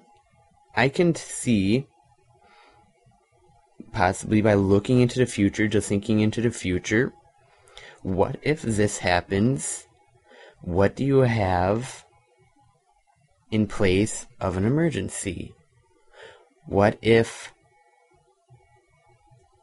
I 0.73 0.87
can 0.87 1.15
see, 1.15 1.85
possibly 3.91 4.41
by 4.41 4.53
looking 4.53 5.01
into 5.01 5.19
the 5.19 5.25
future, 5.25 5.67
just 5.67 5.89
thinking 5.89 6.21
into 6.21 6.39
the 6.39 6.51
future, 6.51 7.11
what 8.03 8.37
if 8.41 8.61
this 8.61 8.99
happens? 8.99 9.85
What 10.65 10.95
do 10.95 11.05
you 11.05 11.19
have 11.19 12.05
in 13.51 13.67
place 13.67 14.25
of 14.41 14.57
an 14.57 14.65
emergency? 14.65 15.53
What 16.65 16.97
if 17.03 17.53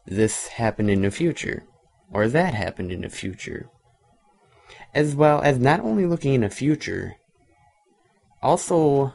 this 0.06 0.46
happened 0.46 0.90
in 0.90 1.02
the 1.02 1.10
future, 1.10 1.64
or 2.12 2.28
that 2.28 2.54
happened 2.54 2.92
in 2.92 3.00
the 3.00 3.08
future. 3.08 3.68
As 4.94 5.16
well 5.16 5.40
as 5.42 5.58
not 5.58 5.80
only 5.80 6.06
looking 6.06 6.34
in 6.34 6.42
the 6.42 6.50
future, 6.50 7.16
also 8.40 9.12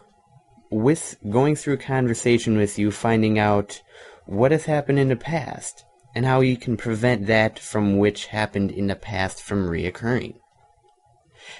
with 0.69 1.15
going 1.29 1.55
through 1.55 1.77
conversation 1.77 2.57
with 2.57 2.77
you, 2.77 2.91
finding 2.91 3.39
out 3.39 3.81
what 4.25 4.51
has 4.51 4.65
happened 4.65 4.99
in 4.99 5.07
the 5.07 5.15
past, 5.15 5.85
and 6.13 6.25
how 6.25 6.41
you 6.41 6.57
can 6.57 6.75
prevent 6.75 7.27
that 7.27 7.57
from 7.57 7.97
which 7.97 8.27
happened 8.27 8.71
in 8.71 8.87
the 8.87 8.95
past 8.95 9.41
from 9.41 9.69
reoccurring. 9.69 10.35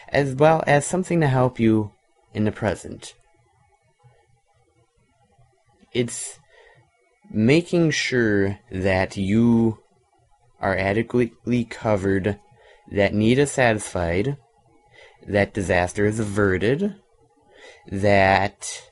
As 0.09 0.35
well 0.35 0.63
as 0.67 0.85
something 0.85 1.21
to 1.21 1.27
help 1.27 1.59
you 1.59 1.91
in 2.33 2.45
the 2.45 2.51
present. 2.51 3.13
It's 5.93 6.39
making 7.31 7.91
sure 7.91 8.59
that 8.71 9.17
you 9.17 9.79
are 10.59 10.75
adequately 10.75 11.65
covered, 11.65 12.39
that 12.91 13.13
need 13.13 13.39
is 13.39 13.51
satisfied, 13.51 14.37
that 15.27 15.53
disaster 15.53 16.05
is 16.05 16.19
averted, 16.19 16.95
that 17.91 18.89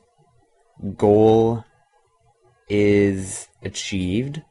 goal 0.98 1.64
is 2.68 3.48
achieved, 3.62 4.42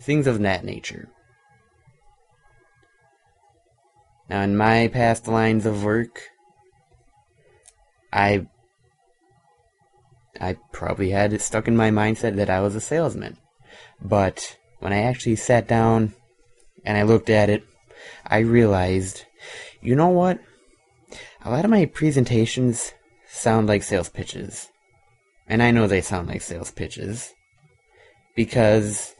things 0.00 0.26
of 0.26 0.40
that 0.40 0.64
nature. 0.64 1.08
Now, 4.30 4.42
in 4.42 4.56
my 4.56 4.86
past 4.86 5.26
lines 5.26 5.66
of 5.66 5.82
work, 5.82 6.22
I 8.12 8.46
I 10.40 10.56
probably 10.70 11.10
had 11.10 11.32
it 11.32 11.42
stuck 11.42 11.66
in 11.66 11.76
my 11.76 11.90
mindset 11.90 12.36
that 12.36 12.48
I 12.48 12.60
was 12.60 12.76
a 12.76 12.80
salesman. 12.80 13.38
But 14.00 14.56
when 14.78 14.92
I 14.92 15.02
actually 15.02 15.34
sat 15.34 15.66
down 15.66 16.14
and 16.84 16.96
I 16.96 17.02
looked 17.02 17.28
at 17.28 17.50
it, 17.50 17.64
I 18.24 18.38
realized, 18.38 19.24
you 19.82 19.96
know 19.96 20.10
what? 20.10 20.38
A 21.42 21.50
lot 21.50 21.64
of 21.64 21.70
my 21.72 21.86
presentations 21.86 22.92
sound 23.26 23.66
like 23.66 23.82
sales 23.82 24.08
pitches. 24.08 24.68
And 25.48 25.60
I 25.60 25.72
know 25.72 25.88
they 25.88 26.02
sound 26.02 26.28
like 26.28 26.42
sales 26.42 26.70
pitches 26.70 27.34
because 28.36 29.12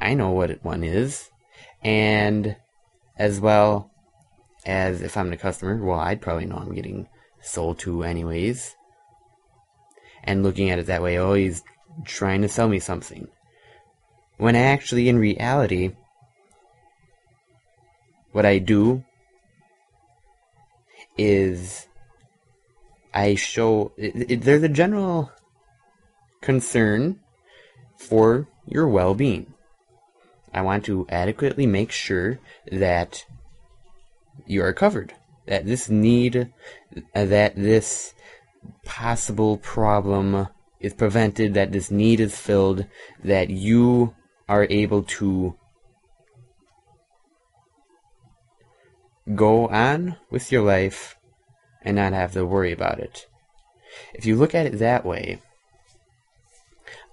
I 0.00 0.14
know 0.14 0.30
what 0.30 0.64
one 0.64 0.84
is. 0.84 1.28
And 1.82 2.54
as 3.18 3.40
well 3.40 3.90
as 4.66 5.00
if 5.00 5.16
I'm 5.16 5.30
the 5.30 5.36
customer, 5.36 5.82
well, 5.82 6.00
I'd 6.00 6.20
probably 6.20 6.44
know 6.44 6.56
I'm 6.56 6.74
getting 6.74 7.08
sold 7.40 7.78
to 7.80 8.02
anyways. 8.02 8.74
And 10.24 10.42
looking 10.42 10.70
at 10.70 10.80
it 10.80 10.86
that 10.86 11.02
way, 11.02 11.18
oh, 11.18 11.34
he's 11.34 11.62
trying 12.04 12.42
to 12.42 12.48
sell 12.48 12.68
me 12.68 12.80
something. 12.80 13.28
When 14.38 14.56
actually, 14.56 15.08
in 15.08 15.18
reality, 15.18 15.92
what 18.32 18.44
I 18.44 18.58
do 18.58 19.04
is 21.16 21.86
I 23.14 23.34
show 23.36 23.92
it, 23.96 24.30
it, 24.30 24.42
there's 24.42 24.62
a 24.62 24.68
general 24.68 25.30
concern 26.42 27.20
for 27.96 28.48
your 28.66 28.88
well 28.88 29.14
being. 29.14 29.54
I 30.52 30.60
want 30.62 30.84
to 30.86 31.06
adequately 31.08 31.66
make 31.66 31.92
sure 31.92 32.40
that 32.70 33.24
you 34.46 34.62
are 34.62 34.72
covered. 34.72 35.14
That 35.46 35.66
this 35.66 35.88
need, 35.88 36.52
uh, 37.14 37.24
that 37.24 37.54
this 37.56 38.14
possible 38.84 39.58
problem 39.58 40.48
is 40.80 40.94
prevented, 40.94 41.54
that 41.54 41.72
this 41.72 41.90
need 41.90 42.20
is 42.20 42.36
filled, 42.36 42.86
that 43.22 43.48
you 43.48 44.14
are 44.48 44.66
able 44.68 45.02
to 45.02 45.56
go 49.34 49.68
on 49.68 50.16
with 50.30 50.52
your 50.52 50.62
life 50.62 51.16
and 51.82 51.96
not 51.96 52.12
have 52.12 52.32
to 52.32 52.44
worry 52.44 52.72
about 52.72 53.00
it. 53.00 53.26
If 54.14 54.26
you 54.26 54.36
look 54.36 54.54
at 54.54 54.66
it 54.66 54.78
that 54.78 55.04
way, 55.04 55.40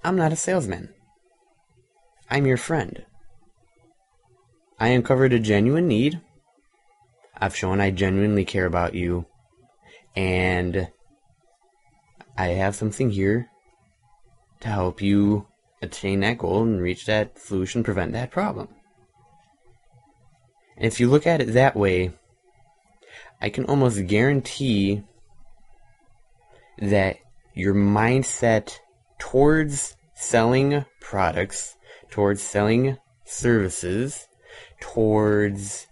I'm 0.04 0.16
not 0.16 0.34
a 0.34 0.36
salesman. 0.36 0.90
I'm 2.30 2.46
your 2.46 2.58
friend. 2.58 3.06
I 4.80 4.90
uncovered 4.90 5.34
a 5.34 5.40
genuine 5.40 5.88
need. 5.88 6.20
I've 7.38 7.56
shown 7.56 7.82
I 7.82 7.91
genuinely 7.91 8.46
care 8.46 8.65
about 8.65 8.93
you. 8.93 9.26
And 10.15 10.89
I 12.38 12.48
have 12.48 12.76
something 12.76 13.10
here 13.10 13.50
to 14.62 14.67
help 14.67 15.02
you 15.02 15.48
attain 15.82 16.22
that 16.22 16.38
goal 16.38 16.63
and 16.63 16.82
reach 16.82 17.06
that 17.06 17.38
solution, 17.38 17.84
prevent 17.84 18.13
that 18.13 18.32
problem. 18.32 18.69
And 20.78 20.86
if 20.86 21.00
you 21.00 21.10
look 21.10 21.28
at 21.28 21.41
it 21.41 21.54
that 21.54 21.76
way, 21.76 22.12
I 23.41 23.50
can 23.50 23.65
almost 23.65 24.08
guarantee 24.08 25.04
that 26.80 27.17
your 27.54 27.76
mindset 27.76 28.78
towards 29.19 29.96
selling 30.15 30.86
products, 31.02 31.76
towards 32.10 32.41
selling 32.41 32.98
services, 33.26 34.28
towards 34.80 35.88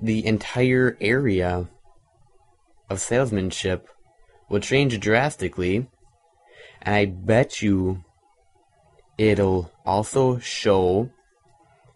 the 0.00 0.24
entire 0.26 0.96
area 1.00 1.68
of 2.90 3.00
salesmanship 3.00 3.88
will 4.48 4.60
change 4.60 4.98
drastically. 5.00 5.88
And 6.82 6.94
I 6.94 7.06
bet 7.06 7.62
you 7.62 8.04
it'll 9.16 9.70
also 9.84 10.38
show 10.38 11.10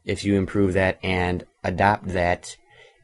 if 0.04 0.24
you 0.24 0.36
improve 0.36 0.72
that 0.74 0.98
and 1.02 1.44
adopt 1.62 2.08
that 2.08 2.56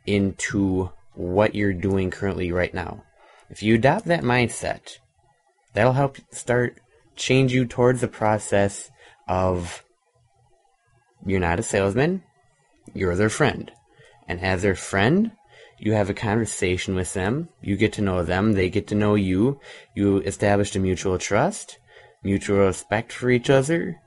into 0.07 0.90
what 1.14 1.54
you're 1.54 1.72
doing 1.72 2.11
currently 2.11 2.52
right 2.52 2.72
now. 2.72 3.04
If 3.50 3.62
you 3.62 3.74
adopt 3.74 4.07
that 4.07 4.22
mindset, 4.22 4.98
that'll 5.74 5.92
help 5.92 6.16
start 6.30 6.78
change 7.16 7.52
you 7.52 7.66
towards 7.66 8.00
the 8.00 8.09
process 8.09 8.90
of 9.28 9.85
you're 11.26 11.40
not 11.40 11.59
a 11.59 11.62
salesman, 11.62 12.22
you're 12.92 13.16
their 13.16 13.30
friend. 13.30 13.70
And 14.26 14.40
as 14.40 14.62
their 14.62 14.74
friend, 14.74 15.32
you 15.78 15.92
have 15.92 16.08
a 16.08 16.14
conversation 16.14 16.94
with 16.94 17.12
them, 17.14 17.48
you 17.60 17.76
get 17.76 17.92
to 17.94 18.02
know 18.02 18.22
them, 18.22 18.52
they 18.52 18.70
get 18.70 18.87
to 18.88 18.94
know 18.94 19.14
you, 19.14 19.60
you 19.94 20.18
establish 20.18 20.74
a 20.74 20.80
mutual 20.80 21.18
trust, 21.18 21.78
mutual 22.22 22.58
respect 22.58 23.12
for 23.12 23.30
each 23.30 23.50
other, 23.50 24.00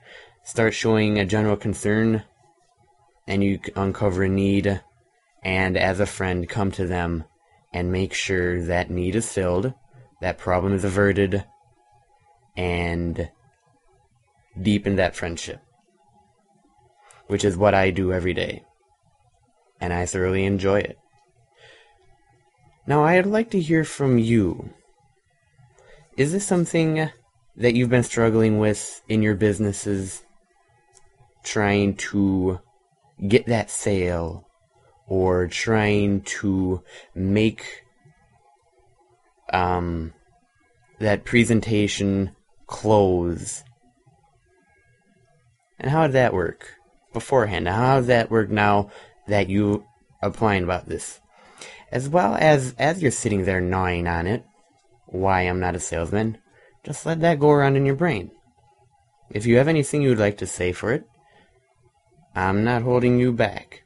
start 0.44 0.74
showing 0.74 1.20
a 1.20 1.26
general 1.26 1.58
concern, 1.58 2.24
and 3.28 3.44
you 3.44 3.60
uncover 3.76 4.24
a 4.24 4.30
need, 4.30 4.82
and 5.44 5.78
as 5.78 6.00
a 6.00 6.06
friend, 6.06 6.50
come 6.50 6.72
to 6.72 6.86
them 6.88 7.26
and 7.74 7.92
make 7.92 8.14
sure 8.14 8.64
that 8.64 8.90
need 8.90 9.16
is 9.16 9.32
filled, 9.32 9.74
that 10.22 10.38
problem 10.38 10.74
is 10.74 10.84
averted, 10.84 11.44
and 12.56 13.30
deepen 14.60 14.96
that 14.96 15.16
friendship, 15.16 15.62
which 17.28 17.46
is 17.46 17.56
what 17.56 17.76
I 17.76 17.92
do 17.92 18.12
every 18.12 18.34
day. 18.34 18.64
And 19.80 19.94
I 19.94 20.06
thoroughly 20.06 20.46
enjoy 20.46 20.80
it. 20.80 20.98
Now, 22.88 23.04
I'd 23.04 23.26
like 23.26 23.52
to 23.52 23.60
hear 23.60 23.84
from 23.84 24.18
you. 24.18 24.74
Is 26.16 26.32
this 26.32 26.48
something 26.48 27.10
that 27.58 27.76
you've 27.76 27.90
been 27.90 28.04
struggling 28.04 28.60
with 28.60 29.02
in 29.10 29.22
your 29.22 29.36
businesses? 29.36 30.24
Trying 31.44 31.96
to 31.96 32.60
get 33.28 33.48
that 33.48 33.70
sale 33.70 34.48
or 35.08 35.48
trying 35.48 36.22
to 36.22 36.84
make 37.16 37.84
um, 39.52 40.14
that 41.00 41.26
presentation 41.26 42.32
close. 42.68 43.64
And 45.80 45.90
how 45.90 46.08
did 46.08 46.14
that 46.14 46.34
work 46.34 46.74
beforehand? 47.14 47.68
How 47.68 47.98
does 47.98 48.08
that 48.08 48.30
work 48.30 48.50
now 48.50 48.90
that 49.28 49.50
you 49.50 49.86
applying 50.22 50.64
about 50.64 50.88
this? 50.88 51.20
As 51.92 52.10
well 52.10 52.36
as 52.36 52.76
as 52.78 53.02
you're 53.02 53.12
sitting 53.12 53.46
there 53.46 53.62
gnawing 53.62 54.08
on 54.08 54.28
it, 54.28 54.44
why 55.06 55.42
I'm 55.42 55.60
not 55.60 55.76
a 55.76 55.80
salesman, 55.80 56.38
just 56.84 57.06
let 57.06 57.22
that 57.22 57.40
go 57.40 57.52
around 57.52 57.76
in 57.76 57.86
your 57.86 57.96
brain. 57.96 58.32
If 59.30 59.46
you 59.46 59.58
have 59.58 59.68
anything 59.68 60.02
you 60.02 60.10
would 60.10 60.20
like 60.20 60.38
to 60.38 60.48
say 60.48 60.72
for 60.72 60.94
it, 60.94 61.06
I'm 62.36 62.64
not 62.64 62.84
holding 62.84 63.20
you 63.20 63.32
back. 63.34 63.84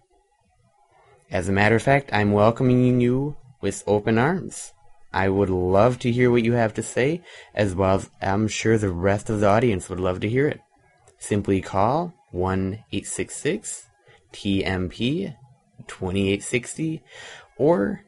As 1.31 1.47
a 1.47 1.53
matter 1.53 1.75
of 1.75 1.83
fact, 1.83 2.09
I'm 2.11 2.31
welcoming 2.31 2.99
you 2.99 3.37
with 3.61 3.83
open 3.87 4.17
arms. 4.17 4.73
I 5.13 5.29
would 5.29 5.49
love 5.49 5.99
to 5.99 6.11
hear 6.11 6.31
what 6.31 6.43
you 6.43 6.53
have 6.53 6.73
to 6.75 6.83
say, 6.83 7.21
as 7.53 7.75
well 7.75 7.95
as 7.95 8.09
I'm 8.21 8.47
sure 8.47 8.77
the 8.77 8.91
rest 8.91 9.29
of 9.29 9.39
the 9.39 9.47
audience 9.47 9.89
would 9.89 9.99
love 9.99 10.19
to 10.21 10.29
hear 10.29 10.47
it. 10.47 10.61
Simply 11.19 11.61
call 11.61 12.13
1 12.31 12.83
866 12.91 13.87
TMP 14.33 15.35
2860, 15.87 17.01
or 17.57 18.01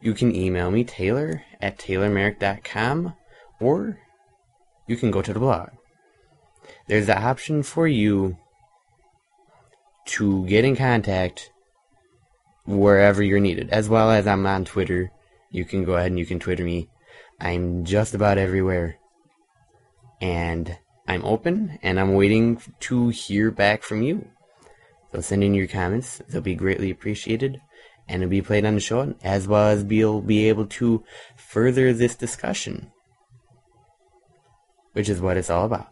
you 0.00 0.14
can 0.14 0.34
email 0.34 0.70
me, 0.70 0.84
Taylor 0.84 1.42
at 1.60 1.78
taylormerrick.com, 1.78 3.14
or 3.60 3.98
you 4.86 4.96
can 4.96 5.10
go 5.10 5.22
to 5.22 5.32
the 5.32 5.40
blog. 5.40 5.68
There's 6.88 7.06
the 7.06 7.18
option 7.18 7.62
for 7.62 7.86
you 7.86 8.36
to 10.06 10.44
get 10.46 10.64
in 10.64 10.76
contact 10.76 11.50
wherever 12.64 13.22
you're 13.22 13.40
needed, 13.40 13.70
as 13.70 13.88
well 13.88 14.10
as 14.10 14.26
I'm 14.26 14.46
on 14.46 14.64
Twitter 14.64 15.10
you 15.52 15.66
can 15.66 15.84
go 15.84 15.94
ahead 15.94 16.10
and 16.10 16.18
you 16.18 16.26
can 16.26 16.40
Twitter 16.40 16.64
me. 16.64 16.88
I'm 17.38 17.84
just 17.84 18.14
about 18.14 18.38
everywhere. 18.38 18.96
And 20.20 20.78
I'm 21.06 21.24
open 21.24 21.78
and 21.82 22.00
I'm 22.00 22.14
waiting 22.14 22.60
to 22.80 23.10
hear 23.10 23.50
back 23.50 23.82
from 23.82 24.02
you. 24.02 24.28
So 25.12 25.20
send 25.20 25.44
in 25.44 25.54
your 25.54 25.66
comments. 25.66 26.22
They'll 26.28 26.40
be 26.40 26.54
greatly 26.54 26.90
appreciated 26.90 27.60
and 28.08 28.22
it'll 28.22 28.30
be 28.30 28.42
played 28.42 28.64
on 28.64 28.74
the 28.74 28.80
show 28.80 29.14
as 29.22 29.46
well 29.46 29.68
as 29.68 29.84
we'll 29.84 30.20
be 30.20 30.48
able 30.48 30.66
to 30.66 31.04
further 31.36 31.92
this 31.92 32.14
discussion. 32.14 32.90
Which 34.92 35.08
is 35.08 35.20
what 35.20 35.36
it's 35.36 35.50
all 35.50 35.64
about. 35.64 35.88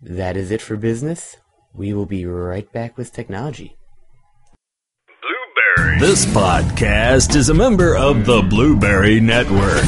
That 0.00 0.36
is 0.36 0.50
it 0.50 0.60
for 0.60 0.76
business. 0.76 1.36
We 1.74 1.92
will 1.92 2.06
be 2.06 2.26
right 2.26 2.70
back 2.72 2.98
with 2.98 3.12
technology. 3.12 3.76
Blubrry. 5.76 6.00
This 6.00 6.26
podcast 6.26 7.36
is 7.36 7.48
a 7.48 7.54
member 7.54 7.96
of 7.96 8.26
the 8.26 8.42
Blubrry 8.42 9.20
Network. 9.20 9.84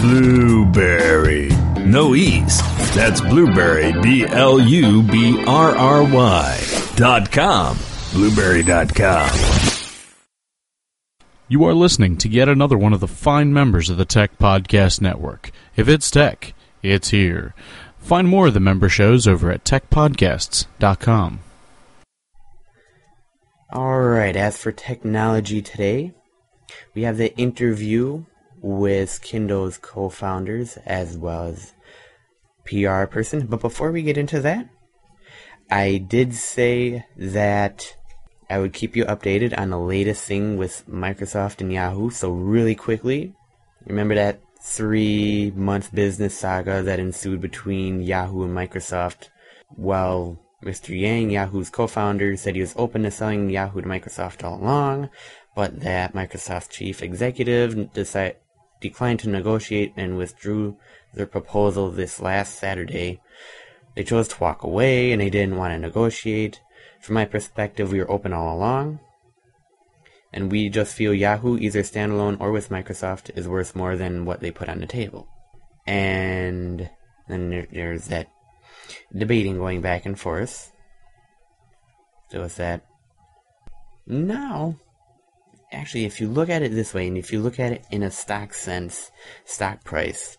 Blubrry. 0.00 1.65
No 1.86 2.16
E's. 2.16 2.60
That's 2.96 3.20
Blubrry, 3.20 3.92
B 4.02 4.26
L 4.26 4.58
U 4.58 5.02
B 5.02 5.44
R 5.46 5.76
R 5.76 6.02
Y 6.02 6.60
dot 6.96 7.30
com. 7.30 7.78
blubrry.com. 8.12 9.30
You 11.48 11.64
are 11.64 11.74
listening 11.74 12.16
to 12.18 12.28
yet 12.28 12.48
another 12.48 12.76
one 12.76 12.92
of 12.92 12.98
the 12.98 13.06
fine 13.06 13.52
members 13.52 13.88
of 13.88 13.98
the 13.98 14.04
Tech 14.04 14.36
Podcast 14.36 15.00
Network. 15.00 15.52
If 15.76 15.88
it's 15.88 16.10
tech, 16.10 16.54
it's 16.82 17.10
here. 17.10 17.54
Find 17.98 18.26
more 18.26 18.48
of 18.48 18.54
the 18.54 18.60
member 18.60 18.88
shows 18.88 19.28
over 19.28 19.52
at 19.52 19.62
techpodcasts.com. 19.62 21.40
All 23.72 24.00
right, 24.00 24.34
as 24.34 24.58
for 24.58 24.72
technology 24.72 25.62
today, 25.62 26.14
we 26.94 27.02
have 27.02 27.16
the 27.16 27.32
interview 27.36 28.24
with 28.60 29.20
Kindo's 29.22 29.78
co 29.78 30.08
founders 30.08 30.76
as 30.78 31.16
well 31.16 31.44
as 31.44 31.72
PR 32.66 33.06
person. 33.06 33.46
But 33.46 33.60
before 33.60 33.92
we 33.92 34.02
get 34.02 34.18
into 34.18 34.40
that, 34.40 34.68
I 35.70 35.98
did 35.98 36.34
say 36.34 37.06
that 37.16 37.96
I 38.48 38.58
would 38.58 38.72
keep 38.72 38.94
you 38.94 39.04
updated 39.04 39.58
on 39.58 39.70
the 39.70 39.78
latest 39.78 40.24
thing 40.24 40.56
with 40.56 40.86
Microsoft 40.88 41.60
and 41.60 41.72
Yahoo. 41.72 42.10
So, 42.10 42.30
really 42.30 42.74
quickly, 42.74 43.34
remember 43.84 44.14
that 44.14 44.40
three 44.62 45.52
month 45.56 45.94
business 45.94 46.38
saga 46.38 46.82
that 46.82 47.00
ensued 47.00 47.40
between 47.40 48.02
Yahoo 48.02 48.44
and 48.44 48.56
Microsoft? 48.56 49.28
Well, 49.76 50.38
Mr. 50.64 50.98
Yang, 50.98 51.30
Yahoo's 51.30 51.70
co 51.70 51.86
founder, 51.86 52.36
said 52.36 52.54
he 52.54 52.60
was 52.60 52.74
open 52.76 53.02
to 53.02 53.10
selling 53.10 53.50
Yahoo 53.50 53.82
to 53.82 53.88
Microsoft 53.88 54.44
all 54.44 54.60
along, 54.60 55.10
but 55.54 55.80
that 55.80 56.14
Microsoft 56.14 56.70
chief 56.70 57.02
executive 57.02 57.92
decided, 57.92 58.36
declined 58.80 59.20
to 59.20 59.28
negotiate 59.28 59.92
and 59.96 60.16
withdrew 60.16 60.76
their 61.14 61.26
proposal 61.26 61.90
this 61.90 62.20
last 62.20 62.58
Saturday. 62.58 63.20
They 63.94 64.04
chose 64.04 64.28
to 64.28 64.40
walk 64.40 64.62
away 64.62 65.12
and 65.12 65.20
they 65.20 65.30
didn't 65.30 65.56
want 65.56 65.72
to 65.72 65.78
negotiate. 65.78 66.60
From 67.00 67.14
my 67.14 67.24
perspective, 67.24 67.92
we 67.92 67.98
were 67.98 68.10
open 68.10 68.32
all 68.32 68.56
along. 68.56 69.00
And 70.32 70.50
we 70.52 70.68
just 70.68 70.94
feel 70.94 71.14
Yahoo, 71.14 71.56
either 71.56 71.82
standalone 71.82 72.38
or 72.40 72.52
with 72.52 72.68
Microsoft, 72.68 73.36
is 73.38 73.48
worth 73.48 73.74
more 73.74 73.96
than 73.96 74.26
what 74.26 74.40
they 74.40 74.50
put 74.50 74.68
on 74.68 74.80
the 74.80 74.86
table. 74.86 75.28
And 75.86 76.90
then 77.28 77.48
there, 77.48 77.66
there's 77.72 78.08
that 78.08 78.28
debating 79.16 79.56
going 79.56 79.80
back 79.80 80.04
and 80.04 80.18
forth. 80.18 80.72
So 82.30 82.42
it's 82.42 82.56
that. 82.56 82.84
Now, 84.06 84.78
actually, 85.72 86.04
if 86.04 86.20
you 86.20 86.28
look 86.28 86.48
at 86.48 86.62
it 86.62 86.72
this 86.72 86.92
way, 86.92 87.06
and 87.06 87.16
if 87.16 87.32
you 87.32 87.40
look 87.40 87.58
at 87.58 87.72
it 87.72 87.84
in 87.90 88.02
a 88.02 88.10
stock 88.10 88.52
sense, 88.52 89.10
stock 89.44 89.84
price, 89.84 90.38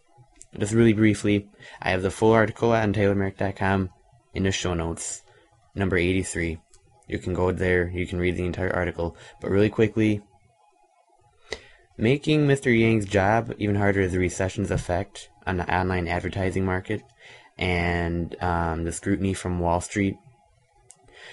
just 0.58 0.74
really 0.74 0.94
briefly, 0.94 1.50
I 1.82 1.92
have 1.92 2.02
the 2.02 2.12
full 2.12 2.32
article 2.32 2.72
on 2.72 2.94
TaylorMerrick.com 2.94 3.90
in 4.34 4.44
the 4.44 4.52
show 4.52 4.74
notes 4.74 5.24
number 5.76 5.98
83. 5.98 6.60
You 7.08 7.20
can 7.20 7.34
go 7.34 7.52
there, 7.52 7.90
you 7.90 8.06
can 8.06 8.20
read 8.20 8.36
the 8.36 8.46
entire 8.46 8.74
article. 8.74 9.16
But 9.42 9.52
really 9.52 9.70
quickly, 9.70 10.22
making 11.98 12.48
Mr. 12.48 12.78
Yang's 12.78 13.06
job 13.06 13.54
even 13.58 13.76
harder 13.76 14.02
is 14.02 14.12
the 14.12 14.20
recession's 14.20 14.72
effect 14.72 15.30
on 15.46 15.58
the 15.58 15.74
online 15.74 16.08
advertising 16.08 16.66
market 16.66 17.02
and 17.58 18.36
um, 18.42 18.84
the 18.84 18.92
scrutiny 18.92 19.34
from 19.34 19.60
Wall 19.60 19.82
Street. 19.82 20.18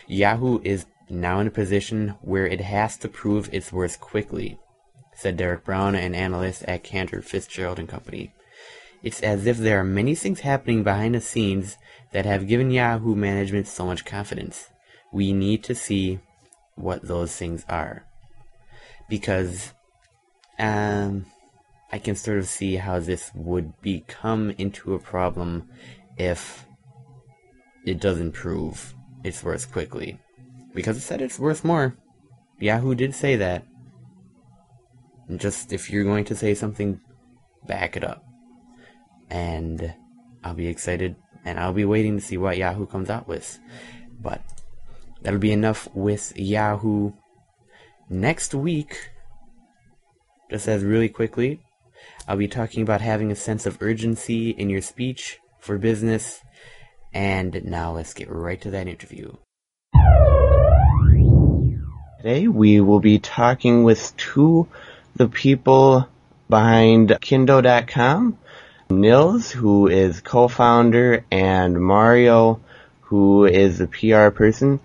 Yahoo 0.06 0.60
is 0.62 0.86
now 1.08 1.40
in 1.40 1.46
a 1.46 1.50
position 1.50 2.14
where 2.20 2.46
it 2.46 2.60
has 2.60 2.96
to 2.98 3.08
prove 3.08 3.52
its 3.52 3.72
worth 3.72 4.00
quickly, 4.00 4.58
said 5.14 5.36
Derek 5.36 5.64
Brown, 5.64 5.94
an 5.94 6.14
analyst 6.14 6.62
at 6.64 6.84
Cantor 6.84 7.20
Fitzgerald 7.20 7.78
and 7.78 7.88
Company. 7.88 8.32
It's 9.04 9.20
as 9.20 9.46
if 9.46 9.58
there 9.58 9.78
are 9.78 9.84
many 9.84 10.14
things 10.14 10.40
happening 10.40 10.82
behind 10.82 11.14
the 11.14 11.20
scenes 11.20 11.76
that 12.12 12.24
have 12.24 12.48
given 12.48 12.70
Yahoo 12.70 13.14
management 13.14 13.68
so 13.68 13.84
much 13.84 14.06
confidence. 14.06 14.70
We 15.12 15.34
need 15.34 15.62
to 15.64 15.74
see 15.74 16.20
what 16.74 17.06
those 17.06 17.36
things 17.36 17.66
are. 17.68 18.06
Because 19.10 19.74
um, 20.58 21.26
I 21.92 21.98
can 21.98 22.16
sort 22.16 22.38
of 22.38 22.46
see 22.46 22.76
how 22.76 22.98
this 22.98 23.30
would 23.34 23.78
become 23.82 24.52
into 24.56 24.94
a 24.94 24.98
problem 24.98 25.68
if 26.16 26.64
it 27.84 28.00
doesn't 28.00 28.32
prove 28.32 28.94
its 29.22 29.44
worth 29.44 29.70
quickly. 29.70 30.18
Because 30.74 30.96
it 30.96 31.02
said 31.02 31.20
it's 31.20 31.38
worth 31.38 31.62
more. 31.62 31.94
Yahoo 32.58 32.94
did 32.94 33.14
say 33.14 33.36
that. 33.36 33.66
And 35.28 35.38
just 35.38 35.74
if 35.74 35.90
you're 35.90 36.04
going 36.04 36.24
to 36.24 36.34
say 36.34 36.54
something, 36.54 37.00
back 37.66 37.98
it 37.98 38.02
up. 38.02 38.23
And 39.30 39.94
I'll 40.42 40.54
be 40.54 40.68
excited 40.68 41.16
and 41.44 41.58
I'll 41.58 41.72
be 41.72 41.84
waiting 41.84 42.16
to 42.16 42.24
see 42.24 42.36
what 42.36 42.56
Yahoo 42.56 42.86
comes 42.86 43.10
out 43.10 43.28
with. 43.28 43.58
But 44.20 44.42
that'll 45.22 45.38
be 45.38 45.52
enough 45.52 45.88
with 45.94 46.36
Yahoo. 46.36 47.12
Next 48.08 48.54
week, 48.54 49.10
just 50.50 50.68
as 50.68 50.82
really 50.82 51.08
quickly, 51.08 51.60
I'll 52.26 52.36
be 52.36 52.48
talking 52.48 52.82
about 52.82 53.00
having 53.00 53.30
a 53.30 53.36
sense 53.36 53.66
of 53.66 53.78
urgency 53.80 54.50
in 54.50 54.70
your 54.70 54.82
speech 54.82 55.38
for 55.58 55.78
business. 55.78 56.40
And 57.12 57.64
now 57.64 57.92
let's 57.92 58.14
get 58.14 58.30
right 58.30 58.60
to 58.62 58.70
that 58.70 58.88
interview. 58.88 59.32
Today 62.18 62.48
we 62.48 62.80
will 62.80 63.00
be 63.00 63.18
talking 63.18 63.84
with 63.84 64.16
two 64.16 64.66
the 65.14 65.28
people 65.28 66.08
behind 66.48 67.10
Kindo.com 67.20 68.38
Nils, 68.90 69.50
who 69.50 69.88
is 69.88 70.20
co-founder, 70.20 71.24
and 71.30 71.80
Mario, 71.80 72.60
who 73.02 73.46
is 73.46 73.78
the 73.78 73.86
PR 73.86 74.28
person. 74.28 74.80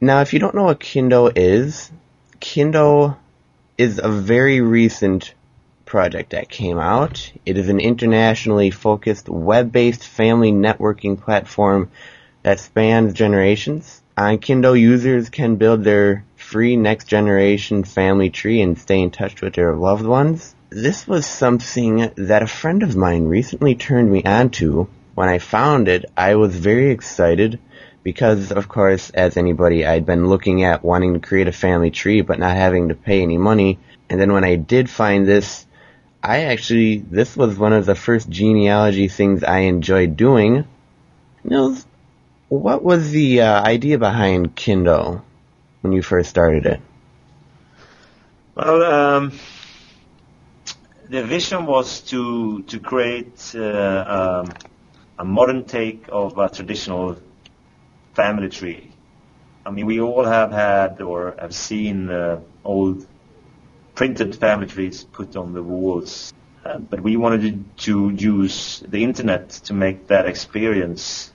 Now, 0.00 0.22
if 0.22 0.32
you 0.32 0.38
don't 0.38 0.54
know 0.54 0.64
what 0.64 0.80
Kindo 0.80 1.30
is, 1.36 1.90
Kindo 2.40 3.16
is 3.76 4.00
a 4.02 4.08
very 4.08 4.62
recent 4.62 5.34
project 5.84 6.30
that 6.30 6.48
came 6.48 6.78
out. 6.78 7.30
It 7.44 7.58
is 7.58 7.68
an 7.68 7.80
internationally 7.80 8.70
focused 8.70 9.28
web-based 9.28 10.04
family 10.04 10.52
networking 10.52 11.20
platform 11.20 11.90
that 12.42 12.60
spans 12.60 13.12
generations. 13.12 14.00
On 14.16 14.38
Kindo, 14.38 14.78
users 14.78 15.28
can 15.28 15.56
build 15.56 15.84
their 15.84 16.24
free 16.36 16.76
next 16.76 17.06
generation 17.06 17.84
family 17.84 18.30
tree 18.30 18.62
and 18.62 18.78
stay 18.78 19.00
in 19.00 19.10
touch 19.10 19.42
with 19.42 19.54
their 19.54 19.74
loved 19.74 20.06
ones 20.06 20.54
this 20.70 21.06
was 21.06 21.26
something 21.26 22.12
that 22.14 22.42
a 22.42 22.46
friend 22.46 22.84
of 22.84 22.96
mine 22.96 23.24
recently 23.24 23.74
turned 23.74 24.10
me 24.10 24.22
on 24.22 24.50
to. 24.50 24.88
When 25.14 25.28
I 25.28 25.38
found 25.38 25.88
it, 25.88 26.04
I 26.16 26.36
was 26.36 26.54
very 26.54 26.92
excited 26.92 27.58
because, 28.04 28.52
of 28.52 28.68
course, 28.68 29.10
as 29.10 29.36
anybody, 29.36 29.84
I'd 29.84 30.06
been 30.06 30.28
looking 30.28 30.62
at 30.62 30.84
wanting 30.84 31.14
to 31.14 31.20
create 31.20 31.48
a 31.48 31.52
family 31.52 31.90
tree 31.90 32.20
but 32.20 32.38
not 32.38 32.56
having 32.56 32.88
to 32.88 32.94
pay 32.94 33.20
any 33.20 33.36
money. 33.36 33.80
And 34.08 34.20
then 34.20 34.32
when 34.32 34.44
I 34.44 34.54
did 34.54 34.88
find 34.88 35.26
this, 35.26 35.66
I 36.22 36.44
actually, 36.44 36.98
this 36.98 37.36
was 37.36 37.58
one 37.58 37.72
of 37.72 37.84
the 37.84 37.96
first 37.96 38.28
genealogy 38.28 39.08
things 39.08 39.42
I 39.42 39.60
enjoyed 39.60 40.16
doing. 40.16 40.64
Nils, 41.42 41.84
what 42.48 42.82
was 42.82 43.10
the 43.10 43.40
uh, 43.40 43.62
idea 43.62 43.98
behind 43.98 44.54
Kindo 44.54 45.22
when 45.80 45.92
you 45.92 46.02
first 46.02 46.30
started 46.30 46.66
it? 46.66 46.80
Well, 48.54 48.82
um, 48.82 49.32
the 51.10 51.24
vision 51.24 51.66
was 51.66 52.00
to 52.02 52.62
to 52.62 52.78
create 52.78 53.52
uh, 53.56 54.44
um, 54.46 54.52
a 55.18 55.24
modern 55.24 55.64
take 55.64 56.04
of 56.08 56.38
a 56.38 56.48
traditional 56.48 57.16
family 58.14 58.48
tree. 58.48 58.92
I 59.66 59.70
mean, 59.70 59.86
we 59.86 60.00
all 60.00 60.24
have 60.24 60.52
had 60.52 61.02
or 61.02 61.34
have 61.38 61.54
seen 61.54 62.10
uh, 62.10 62.40
old 62.64 63.06
printed 63.96 64.36
family 64.36 64.68
trees 64.68 65.04
put 65.04 65.34
on 65.36 65.52
the 65.52 65.62
walls, 65.62 66.32
uh, 66.64 66.78
but 66.78 67.00
we 67.00 67.16
wanted 67.16 67.64
to 67.78 68.10
use 68.10 68.82
the 68.86 69.02
internet 69.02 69.50
to 69.66 69.74
make 69.74 70.06
that 70.06 70.26
experience 70.26 71.32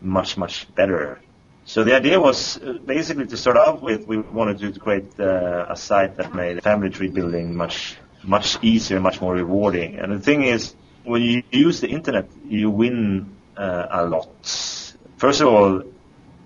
much 0.00 0.36
much 0.36 0.66
better. 0.74 1.20
So 1.64 1.84
the 1.84 1.94
idea 1.94 2.20
was 2.20 2.58
uh, 2.58 2.78
basically 2.84 3.26
to 3.26 3.36
start 3.36 3.56
off 3.56 3.82
with, 3.82 4.06
we 4.08 4.18
wanted 4.18 4.58
to 4.58 4.80
create 4.80 5.18
uh, 5.18 5.66
a 5.68 5.76
site 5.76 6.16
that 6.16 6.34
made 6.34 6.62
family 6.62 6.90
tree 6.90 7.08
building 7.08 7.56
much 7.56 7.96
much 8.26 8.58
easier, 8.62 9.00
much 9.00 9.20
more 9.20 9.34
rewarding. 9.34 9.96
And 9.96 10.12
the 10.12 10.20
thing 10.20 10.42
is, 10.42 10.74
when 11.04 11.22
you 11.22 11.42
use 11.50 11.80
the 11.80 11.88
internet, 11.88 12.28
you 12.46 12.70
win 12.70 13.36
uh, 13.56 13.86
a 13.90 14.06
lot. 14.06 14.28
First 15.16 15.40
of 15.40 15.48
all, 15.48 15.82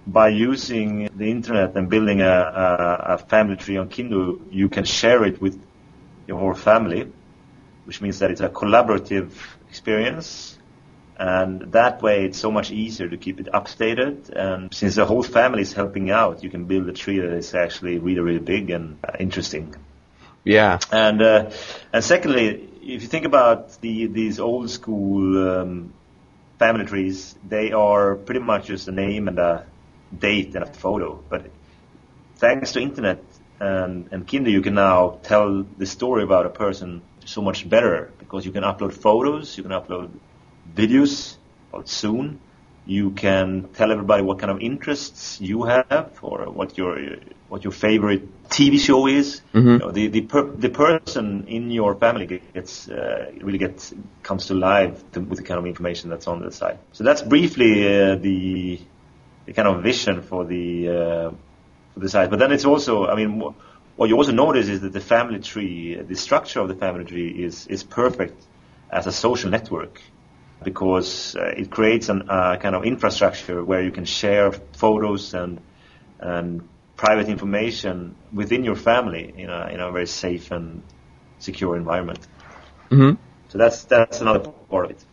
by 0.06 0.28
using 0.28 1.08
the 1.16 1.30
internet 1.30 1.76
and 1.76 1.88
building 1.88 2.20
a, 2.20 2.26
a, 2.26 3.14
a 3.14 3.18
family 3.18 3.56
tree 3.56 3.76
on 3.76 3.88
Kindo, 3.88 4.40
you 4.50 4.68
can 4.68 4.84
share 4.84 5.24
it 5.24 5.40
with 5.40 5.60
your 6.26 6.38
whole 6.38 6.54
family, 6.54 7.10
which 7.84 8.00
means 8.00 8.18
that 8.18 8.30
it's 8.30 8.40
a 8.40 8.48
collaborative 8.48 9.32
experience. 9.68 10.58
And 11.18 11.72
that 11.72 12.00
way, 12.00 12.24
it's 12.24 12.38
so 12.38 12.50
much 12.50 12.70
easier 12.70 13.08
to 13.08 13.16
keep 13.18 13.40
it 13.40 13.48
updated. 13.52 14.30
And 14.30 14.72
since 14.72 14.94
the 14.94 15.04
whole 15.04 15.22
family 15.22 15.62
is 15.62 15.72
helping 15.74 16.10
out, 16.10 16.42
you 16.42 16.48
can 16.48 16.64
build 16.64 16.88
a 16.88 16.92
tree 16.92 17.18
that 17.18 17.32
is 17.32 17.54
actually 17.54 17.98
really, 17.98 18.20
really 18.20 18.38
big 18.38 18.70
and 18.70 18.98
uh, 19.04 19.12
interesting. 19.18 19.74
Yeah. 20.44 20.78
And 20.90 21.22
uh, 21.22 21.50
and 21.92 22.04
secondly, 22.04 22.68
if 22.82 23.02
you 23.02 23.08
think 23.08 23.24
about 23.26 23.80
the 23.80 24.06
these 24.06 24.40
old 24.40 24.70
school 24.70 25.48
um, 25.48 25.92
family 26.58 26.86
trees, 26.86 27.34
they 27.46 27.72
are 27.72 28.14
pretty 28.14 28.40
much 28.40 28.66
just 28.66 28.88
a 28.88 28.92
name 28.92 29.28
and 29.28 29.38
a 29.38 29.66
date 30.16 30.54
and 30.54 30.64
a 30.64 30.66
photo. 30.66 31.22
But 31.28 31.50
thanks 32.36 32.72
to 32.72 32.80
internet 32.80 33.22
and, 33.60 34.08
and 34.10 34.26
Kindo, 34.26 34.50
you 34.50 34.62
can 34.62 34.74
now 34.74 35.18
tell 35.22 35.64
the 35.76 35.86
story 35.86 36.22
about 36.22 36.46
a 36.46 36.50
person 36.50 37.02
so 37.26 37.42
much 37.42 37.68
better 37.68 38.10
because 38.18 38.46
you 38.46 38.52
can 38.52 38.64
upload 38.64 38.94
photos, 38.94 39.56
you 39.56 39.62
can 39.62 39.72
upload 39.72 40.10
videos 40.74 41.36
soon. 41.84 42.40
You 42.90 43.12
can 43.12 43.68
tell 43.74 43.92
everybody 43.92 44.24
what 44.24 44.40
kind 44.40 44.50
of 44.50 44.60
interests 44.60 45.40
you 45.40 45.62
have 45.62 46.10
or 46.22 46.50
what 46.50 46.76
your 46.76 46.98
what 47.48 47.62
your 47.62 47.72
favorite 47.72 48.48
TV 48.48 48.80
show 48.80 49.06
is. 49.06 49.42
Mm-hmm. 49.54 49.68
You 49.68 49.78
know, 49.78 49.90
the 49.92 50.08
the, 50.08 50.22
per, 50.22 50.42
the 50.66 50.70
person 50.70 51.46
in 51.46 51.70
your 51.70 51.94
family 51.94 52.26
gets 52.26 52.88
uh, 52.88 53.30
really 53.40 53.58
gets 53.58 53.94
comes 54.24 54.46
to 54.46 54.54
life 54.54 55.08
to, 55.12 55.20
with 55.20 55.38
the 55.38 55.44
kind 55.44 55.58
of 55.60 55.66
information 55.66 56.10
that's 56.10 56.26
on 56.26 56.40
the 56.40 56.50
site. 56.50 56.78
So 56.90 57.04
that's 57.04 57.22
briefly 57.22 57.72
uh, 57.86 58.16
the 58.16 58.80
the 59.46 59.52
kind 59.52 59.68
of 59.68 59.84
vision 59.84 60.22
for 60.22 60.44
the 60.44 60.88
uh, 60.88 61.30
for 61.94 62.00
the 62.00 62.08
site. 62.08 62.28
But 62.28 62.40
then 62.40 62.50
it's 62.50 62.64
also, 62.64 63.06
I 63.06 63.14
mean, 63.14 63.40
what 63.94 64.08
you 64.08 64.16
also 64.16 64.32
notice 64.32 64.66
is 64.66 64.80
that 64.80 64.92
the 64.92 65.06
family 65.14 65.38
tree, 65.38 65.94
the 65.94 66.16
structure 66.16 66.58
of 66.58 66.66
the 66.66 66.74
family 66.74 67.04
tree 67.04 67.30
is 67.46 67.68
is 67.68 67.84
perfect 67.84 68.42
as 68.90 69.06
a 69.06 69.12
social 69.12 69.48
network 69.48 70.02
because 70.62 71.36
uh, 71.36 71.44
it 71.56 71.70
creates 71.70 72.08
a 72.08 72.14
uh, 72.14 72.56
kind 72.56 72.74
of 72.74 72.84
infrastructure 72.84 73.64
where 73.64 73.82
you 73.82 73.90
can 73.90 74.04
share 74.04 74.52
photos 74.52 75.34
and 75.34 75.60
and 76.18 76.68
private 76.96 77.28
information 77.28 78.14
within 78.32 78.62
your 78.62 78.76
family 78.76 79.32
in 79.36 79.48
a 79.48 79.68
in 79.68 79.80
a 79.80 79.90
very 79.90 80.06
safe 80.06 80.50
and 80.50 80.82
secure 81.38 81.76
environment. 81.76 82.20
Mm-hmm. 82.90 83.20
So 83.48 83.58
that's 83.58 83.84
that's 83.84 84.20
another 84.20 84.40
part 84.40 84.86
of 84.86 84.90
it. 84.92 85.04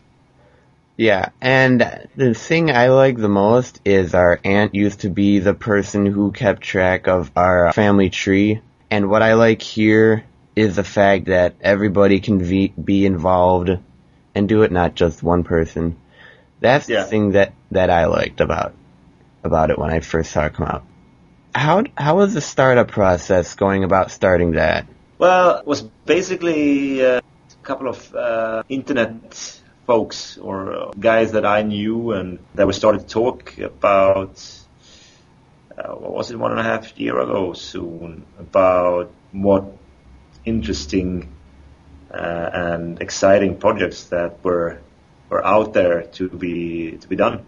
Yeah, 0.97 1.29
and 1.39 2.07
the 2.15 2.33
thing 2.33 2.71
I 2.71 2.87
like 2.87 3.17
the 3.17 3.29
most 3.29 3.81
is 3.85 4.15
our 4.15 4.39
aunt 4.43 4.73
used 4.73 5.01
to 5.01 5.09
be 5.09 5.37
the 5.37 5.53
person 5.53 6.07
who 6.07 6.31
kept 6.31 6.63
track 6.63 7.07
of 7.07 7.31
our 7.35 7.71
family 7.71 8.09
tree. 8.09 8.61
And 8.89 9.09
what 9.09 9.21
I 9.21 9.33
like 9.33 9.61
here 9.61 10.25
is 10.55 10.75
the 10.75 10.83
fact 10.83 11.25
that 11.25 11.55
everybody 11.61 12.19
can 12.19 12.39
be, 12.39 12.73
be 12.83 13.05
involved 13.05 13.69
and 14.37 14.47
do 14.47 14.61
it, 14.61 14.71
not 14.71 14.93
just 14.93 15.23
one 15.23 15.43
person. 15.43 15.97
That's 16.61 16.87
Yeah. 16.87 17.03
the 17.03 17.09
thing 17.09 17.31
that, 17.31 17.53
that 17.71 17.89
I 17.89 18.05
liked 18.05 18.39
about 18.39 18.73
about 19.43 19.71
it 19.71 19.79
when 19.79 19.89
I 19.89 19.99
first 20.01 20.31
saw 20.31 20.45
it 20.45 20.53
come 20.53 20.67
out. 20.67 20.83
How 21.55 21.83
how 21.97 22.17
was 22.17 22.33
the 22.33 22.41
startup 22.41 22.89
process 22.89 23.55
going 23.55 23.83
about 23.83 24.11
starting 24.11 24.51
that? 24.51 24.85
Well, 25.17 25.57
it 25.59 25.65
was 25.65 25.81
basically 26.05 27.03
uh, 27.03 27.21
a 27.21 27.63
couple 27.63 27.87
of 27.87 28.13
uh, 28.13 28.63
internet 28.69 29.59
folks 29.87 30.37
or 30.37 30.91
guys 30.99 31.31
that 31.31 31.45
I 31.45 31.63
knew 31.63 32.11
and 32.11 32.39
that 32.55 32.67
we 32.67 32.73
started 32.73 33.01
to 33.01 33.07
talk 33.07 33.57
about, 33.57 34.35
uh, 35.77 35.93
what 35.93 36.11
was 36.11 36.29
it, 36.31 36.37
one 36.37 36.51
and 36.51 36.59
a 36.59 36.63
half 36.63 36.99
year 36.99 37.17
ago 37.19 37.53
soon, 37.53 38.25
about 38.37 39.09
what 39.31 39.63
interesting 40.45 41.29
uh, 42.11 42.49
and 42.53 43.01
exciting 43.01 43.57
projects 43.57 44.05
that 44.05 44.43
were 44.43 44.79
were 45.29 45.45
out 45.45 45.73
there 45.73 46.03
to 46.03 46.29
be 46.29 46.97
to 46.97 47.07
be 47.07 47.15
done. 47.15 47.45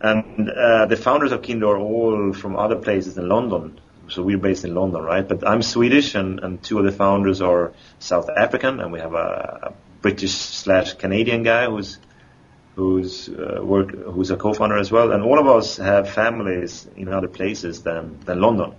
And 0.00 0.48
uh, 0.48 0.86
the 0.86 0.96
founders 0.96 1.32
of 1.32 1.42
Kindo 1.42 1.68
are 1.68 1.78
all 1.78 2.32
from 2.32 2.56
other 2.56 2.76
places 2.76 3.18
in 3.18 3.28
London. 3.28 3.80
So 4.08 4.22
we're 4.22 4.38
based 4.38 4.64
in 4.64 4.74
London, 4.74 5.02
right? 5.02 5.26
But 5.26 5.46
I'm 5.46 5.60
Swedish, 5.60 6.14
and, 6.14 6.40
and 6.40 6.62
two 6.62 6.78
of 6.78 6.84
the 6.84 6.92
founders 6.92 7.42
are 7.42 7.72
South 7.98 8.30
African, 8.30 8.80
and 8.80 8.90
we 8.92 9.00
have 9.00 9.12
a, 9.12 9.70
a 9.70 9.72
British 10.00 10.32
slash 10.32 10.94
Canadian 10.94 11.42
guy 11.42 11.66
who's 11.66 11.98
who's 12.74 13.28
uh, 13.28 13.58
work 13.62 13.90
who's 13.90 14.30
a 14.30 14.36
co-founder 14.36 14.78
as 14.78 14.90
well. 14.90 15.12
And 15.12 15.22
all 15.22 15.38
of 15.38 15.46
us 15.46 15.76
have 15.76 16.08
families 16.08 16.88
in 16.96 17.08
other 17.08 17.28
places 17.28 17.82
than 17.82 18.20
than 18.20 18.40
London. 18.40 18.74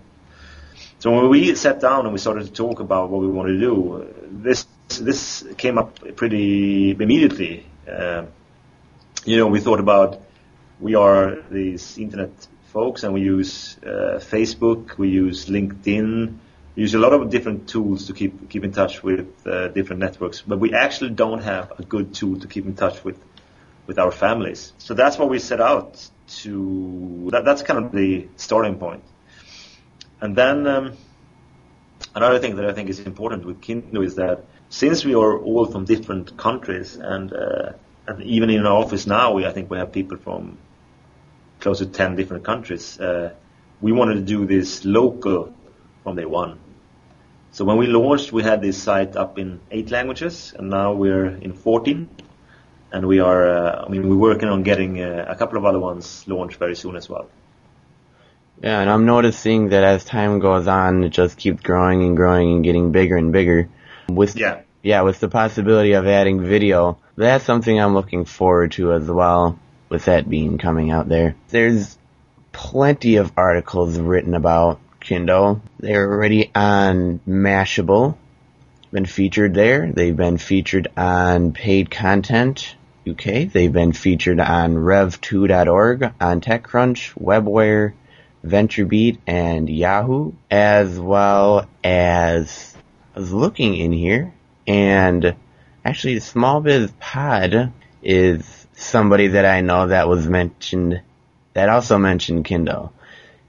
So 1.00 1.12
when 1.12 1.30
we 1.30 1.54
sat 1.56 1.80
down 1.80 2.06
and 2.06 2.14
we 2.14 2.20
started 2.20 2.46
to 2.46 2.52
talk 2.52 2.80
about 2.80 3.10
what 3.10 3.22
we 3.22 3.28
wanted 3.28 3.54
to 3.54 3.60
do, 3.60 4.14
this 4.32 4.66
this 4.98 5.46
came 5.58 5.78
up 5.78 6.00
pretty 6.16 6.92
immediately. 6.92 7.66
Uh, 7.88 8.26
you 9.26 9.38
know, 9.38 9.48
we 9.48 9.60
thought 9.60 9.80
about 9.80 10.22
we 10.80 10.96
are 10.96 11.38
these 11.52 11.98
internet 11.98 12.32
folks 12.68 13.04
and 13.04 13.14
we 13.14 13.22
use 13.22 13.78
uh, 13.84 14.20
Facebook, 14.22 14.98
we 14.98 15.10
use 15.10 15.48
LinkedIn, 15.48 16.38
we 16.76 16.82
use 16.82 16.94
a 16.94 17.00
lot 17.00 17.14
of 17.14 17.30
different 17.30 17.68
tools 17.68 18.08
to 18.08 18.14
keep 18.14 18.50
keep 18.50 18.64
in 18.64 18.72
touch 18.72 19.04
with 19.04 19.28
uh, 19.46 19.68
different 19.70 20.00
networks, 20.00 20.42
but 20.42 20.60
we 20.60 20.74
actually 20.74 21.10
don't 21.12 21.44
have 21.44 21.74
a 21.80 21.84
good 21.84 22.14
tool 22.14 22.40
to 22.40 22.48
keep 22.48 22.66
in 22.66 22.76
touch 22.76 23.04
with 23.04 23.18
with 23.88 23.98
our 23.98 24.12
families. 24.12 24.74
So 24.78 24.94
that's 24.94 25.18
what 25.18 25.30
we 25.30 25.40
set 25.40 25.60
out 25.60 26.10
to. 26.44 27.30
That, 27.32 27.44
that's 27.44 27.64
kind 27.64 27.84
of 27.84 27.92
the 27.92 28.28
starting 28.38 28.76
point. 28.78 29.04
And 30.22 30.36
then 30.36 30.68
um, 30.68 30.98
another 32.16 32.40
thing 32.40 32.56
that 32.56 32.66
I 32.66 32.74
think 32.74 32.90
is 32.90 33.00
important 33.00 33.46
with 33.46 33.62
Kindo 33.62 34.04
is 34.04 34.16
that 34.16 34.44
since 34.70 35.06
we 35.06 35.16
are 35.16 35.38
all 35.38 35.66
from 35.66 35.86
different 35.86 36.38
countries 36.38 36.96
and 36.96 37.34
uh, 37.34 37.74
and 38.08 38.24
even 38.24 38.50
in 38.50 38.66
our 38.66 38.78
office 38.84 39.06
now, 39.06 39.34
we 39.34 39.46
I 39.46 39.52
think 39.52 39.70
we 39.70 39.78
have 39.78 39.92
people 39.92 40.18
from 40.18 40.58
close 41.60 41.80
to 41.80 41.86
10 41.86 42.16
different 42.16 42.44
countries. 42.44 43.00
Uh, 43.00 43.34
we 43.82 43.92
wanted 43.92 44.16
to 44.16 44.22
do 44.22 44.46
this 44.46 44.86
local 44.86 45.54
from 46.04 46.16
day 46.16 46.26
one. 46.26 46.60
So 47.52 47.66
when 47.66 47.78
we 47.78 47.88
launched, 47.88 48.32
we 48.32 48.44
had 48.44 48.62
this 48.62 48.82
site 48.82 49.16
up 49.16 49.40
in 49.40 49.60
eight 49.72 49.92
languages, 49.92 50.54
and 50.58 50.70
now 50.70 50.94
we're 50.94 51.26
in 51.26 51.54
14. 51.54 52.10
And 52.92 53.08
we 53.08 53.20
are, 53.20 53.48
uh, 53.48 53.86
I 53.86 53.90
mean, 53.90 54.08
we're 54.10 54.18
working 54.18 54.50
on 54.50 54.64
getting 54.64 55.02
uh, 55.02 55.26
a 55.28 55.36
couple 55.36 55.58
of 55.58 55.66
other 55.66 55.80
ones 55.80 56.28
launched 56.28 56.58
very 56.58 56.76
soon 56.76 56.96
as 56.96 57.10
well. 57.10 57.30
Yeah, 58.62 58.82
and 58.82 58.90
I'm 58.90 59.06
noticing 59.06 59.70
that 59.70 59.84
as 59.84 60.04
time 60.04 60.40
goes 60.40 60.68
on, 60.68 61.04
it 61.04 61.10
just 61.10 61.38
keeps 61.38 61.62
growing 61.64 62.04
and 62.04 62.18
growing 62.18 62.52
and 62.52 62.64
getting 62.64 62.92
bigger 62.92 63.16
and 63.16 63.32
bigger. 63.32 63.70
With 64.10 64.36
Yeah. 64.36 64.60
yeah, 64.84 65.02
with 65.02 65.20
the 65.20 65.30
possibility 65.30 65.94
of 65.94 66.08
adding 66.08 66.44
video, 66.44 66.98
that's 67.16 67.46
something 67.46 67.80
I'm 67.80 67.94
looking 67.94 68.26
forward 68.26 68.74
to 68.74 68.94
as 68.94 69.10
well. 69.10 69.58
With 69.90 70.06
that 70.06 70.30
being 70.30 70.58
coming 70.58 70.92
out 70.92 71.10
there, 71.10 71.36
there's 71.50 71.98
plenty 72.52 73.16
of 73.16 73.32
articles 73.38 73.98
written 73.98 74.36
about 74.36 74.80
Kindo. 75.02 75.62
They're 75.80 76.12
already 76.12 76.52
on 76.54 77.22
Mashable, 77.28 78.16
been 78.92 79.06
featured 79.06 79.54
there. 79.54 79.92
They've 79.92 80.16
been 80.16 80.38
featured 80.38 80.90
on 80.98 81.54
Paid 81.54 81.90
Content 81.90 82.76
UK. 83.08 83.52
They've 83.52 83.72
been 83.72 83.94
featured 83.94 84.40
on 84.40 84.76
Rev2.org, 84.76 86.14
on 86.22 86.42
TechCrunch, 86.42 87.14
WebWare, 87.20 87.94
VentureBeat, 88.46 89.20
and 89.28 89.70
Yahoo, 89.70 90.34
as 90.50 91.00
well 91.00 91.68
as 91.84 92.76
I 93.16 93.20
was 93.20 93.34
looking 93.34 93.76
in 93.76 93.92
here, 93.92 94.34
and 94.68 95.36
actually, 95.84 96.16
the 96.16 96.22
Small 96.22 96.62
Biz 96.62 96.92
Pod 97.00 97.74
is 98.02 98.68
somebody 98.74 99.28
that 99.28 99.46
I 99.46 99.62
know 99.62 99.88
that 99.88 100.08
was 100.08 100.28
mentioned, 100.28 101.02
that 101.54 101.70
also 101.70 101.98
mentioned 101.98 102.46
Kindo. 102.46 102.92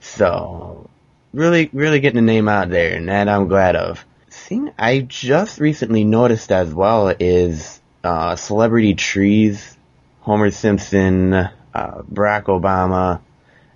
So, 0.01 0.89
really, 1.33 1.71
really 1.73 2.01
getting 2.01 2.19
a 2.19 2.23
name 2.23 2.49
out 2.49 2.71
there, 2.71 2.97
and 2.97 3.09
that 3.09 3.29
I'm 3.29 3.49
glad 3.49 3.77
of. 3.77 4.05
Thing 4.31 4.73
I 4.79 5.01
just 5.01 5.61
recently 5.61 6.05
noticed 6.05 6.51
as 6.51 6.73
well 6.73 7.15
is 7.19 7.81
uh, 8.03 8.37
celebrity 8.37 8.95
trees, 8.95 9.77
Homer 10.21 10.51
Simpson, 10.51 11.35
uh, 11.35 11.51
Barack 11.75 12.45
Obama, 12.45 13.21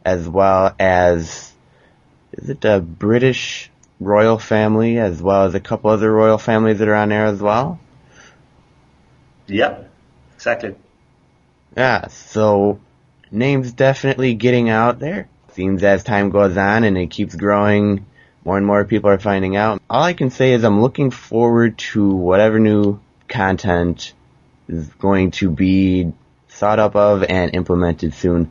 as 0.05 0.29
well 0.29 0.75
as 0.79 1.53
is 2.33 2.51
it 2.51 2.65
a 2.65 2.81
British 2.81 3.71
royal 4.01 4.39
family, 4.39 4.99
as 4.99 5.23
well 5.23 5.45
as 5.45 5.55
a 5.55 5.61
couple 5.61 5.91
other 5.91 6.13
royal 6.13 6.39
families 6.39 6.79
that 6.79 6.89
are 6.89 6.95
on 6.95 7.09
there 7.09 7.27
as 7.27 7.41
well. 7.41 7.79
Yep, 9.47 9.91
exactly. 10.35 10.75
Yeah, 11.77 12.09
so 12.09 12.81
names 13.31 13.73
definitely 13.73 14.35
getting 14.35 14.69
out 14.69 14.99
there. 14.99 15.29
Seems 15.53 15.83
as 15.85 16.03
time 16.03 16.31
goes 16.31 16.57
on 16.57 16.85
and 16.85 16.99
it 16.99 17.11
keeps 17.11 17.35
growing, 17.35 18.07
more 18.45 18.57
and 18.57 18.67
more 18.67 18.85
people 18.85 19.11
are 19.11 19.19
finding 19.19 19.57
out. 19.57 19.81
All 19.89 20.03
I 20.03 20.13
can 20.13 20.31
say 20.31 20.53
is 20.53 20.65
I'm 20.65 20.83
looking 20.83 21.11
forward 21.11 21.79
to 21.79 22.09
whatever 22.09 22.59
new 22.59 23.01
content 23.29 24.13
is 24.69 24.89
going 24.95 25.31
to 25.33 25.51
be 25.51 26.13
thought 26.49 26.79
up 26.79 26.97
of 26.97 27.25
and 27.25 27.55
implemented 27.55 28.15
soon. 28.15 28.51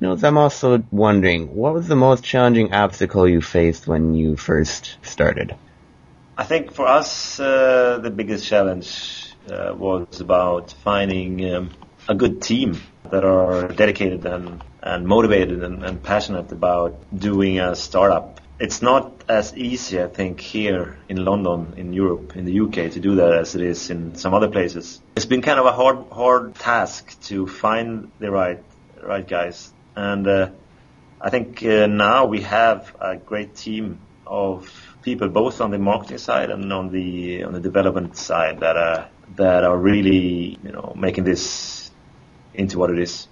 You 0.00 0.06
know, 0.06 0.18
I'm 0.22 0.38
also 0.38 0.84
wondering, 0.92 1.56
what 1.56 1.74
was 1.74 1.88
the 1.88 1.96
most 1.96 2.22
challenging 2.22 2.72
obstacle 2.72 3.26
you 3.28 3.40
faced 3.40 3.88
when 3.88 4.14
you 4.14 4.36
first 4.36 4.96
started? 5.02 5.56
I 6.36 6.44
think 6.44 6.72
for 6.72 6.86
us, 6.86 7.40
uh, 7.40 7.98
the 8.00 8.10
biggest 8.10 8.46
challenge 8.46 9.34
uh, 9.50 9.74
was 9.76 10.20
about 10.20 10.70
finding 10.70 11.52
um, 11.52 11.70
a 12.08 12.14
good 12.14 12.40
team 12.42 12.80
that 13.10 13.24
are 13.24 13.66
dedicated 13.66 14.24
and, 14.24 14.62
and 14.84 15.04
motivated 15.04 15.64
and, 15.64 15.84
and 15.84 16.00
passionate 16.00 16.52
about 16.52 16.94
doing 17.18 17.58
a 17.58 17.74
startup. 17.74 18.40
It's 18.60 18.80
not 18.80 19.24
as 19.28 19.56
easy, 19.56 20.00
I 20.00 20.06
think, 20.06 20.38
here 20.38 20.96
in 21.08 21.24
London, 21.24 21.74
in 21.76 21.92
Europe, 21.92 22.36
in 22.36 22.44
the 22.44 22.60
UK, 22.60 22.92
to 22.92 23.00
do 23.00 23.16
that 23.16 23.32
as 23.32 23.56
it 23.56 23.62
is 23.62 23.90
in 23.90 24.14
some 24.14 24.32
other 24.32 24.48
places. 24.48 25.00
It's 25.16 25.26
been 25.26 25.42
kind 25.42 25.58
of 25.58 25.66
a 25.66 25.72
hard, 25.72 25.98
hard 26.12 26.54
task 26.54 27.20
to 27.22 27.48
find 27.48 28.12
the 28.20 28.30
right, 28.30 28.62
right 29.02 29.26
guys. 29.26 29.72
And 29.98 30.28
uh, 30.28 30.50
I 31.20 31.30
think 31.30 31.64
uh, 31.64 31.86
now 31.88 32.26
we 32.26 32.42
have 32.42 32.94
a 33.00 33.16
great 33.16 33.56
team 33.56 33.98
of 34.24 34.70
people, 35.02 35.28
both 35.28 35.60
on 35.60 35.72
the 35.72 35.78
marketing 35.78 36.18
side 36.18 36.50
and 36.50 36.72
on 36.72 36.92
the 36.92 37.42
on 37.42 37.52
the 37.52 37.60
development 37.60 38.16
side, 38.16 38.60
that 38.60 38.76
are 38.76 39.08
that 39.36 39.64
are 39.64 39.76
really 39.76 40.56
you 40.62 40.72
know 40.72 40.92
making 40.96 41.24
this 41.24 41.90
into 42.54 42.78
what 42.78 42.90
it 42.90 42.98
is. 43.00 43.26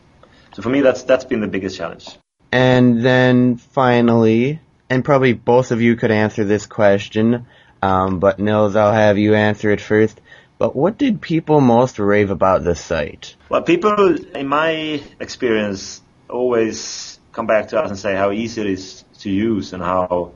So 0.54 0.62
for 0.62 0.68
me, 0.68 0.80
that's 0.80 1.04
that's 1.04 1.24
been 1.24 1.40
the 1.40 1.46
biggest 1.46 1.76
challenge. 1.76 2.08
And 2.50 3.00
then 3.04 3.58
finally, 3.58 4.60
and 4.90 5.04
probably 5.04 5.34
both 5.34 5.70
of 5.70 5.80
you 5.80 5.94
could 5.94 6.10
answer 6.10 6.42
this 6.42 6.66
question, 6.66 7.46
um, 7.80 8.18
but 8.18 8.40
Nils, 8.40 8.74
I'll 8.74 8.92
have 8.92 9.18
you 9.18 9.34
answer 9.34 9.70
it 9.70 9.80
first. 9.80 10.20
But 10.58 10.74
what 10.74 10.98
did 10.98 11.20
people 11.20 11.60
most 11.60 11.98
rave 11.98 12.30
about 12.30 12.64
the 12.64 12.74
site? 12.74 13.36
Well, 13.50 13.62
people, 13.62 14.16
in 14.34 14.48
my 14.48 15.02
experience, 15.20 16.00
always 16.28 17.18
come 17.32 17.46
back 17.46 17.68
to 17.68 17.80
us 17.80 17.90
and 17.90 17.98
say 17.98 18.14
how 18.14 18.30
easy 18.32 18.60
it 18.60 18.66
is 18.66 19.04
to 19.20 19.30
use 19.30 19.72
and 19.72 19.82
how 19.82 20.32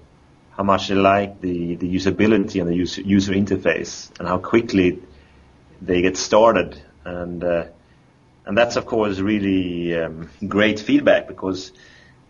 how 0.53 0.64
much 0.64 0.88
they 0.88 0.95
like 0.95 1.41
the, 1.41 1.76
the 1.76 1.95
usability 1.95 2.61
and 2.61 2.68
the 2.68 2.76
user, 2.76 3.01
user 3.01 3.32
interface 3.32 4.11
and 4.18 4.28
how 4.28 4.36
quickly 4.36 5.01
they 5.80 6.03
get 6.03 6.16
started. 6.18 6.80
And 7.05 7.43
uh, 7.43 7.64
and 8.45 8.59
that's 8.59 8.76
of 8.76 8.84
course 8.84 9.18
really 9.20 9.99
um, 9.99 10.28
great 10.47 10.80
feedback 10.80 11.28
because 11.28 11.72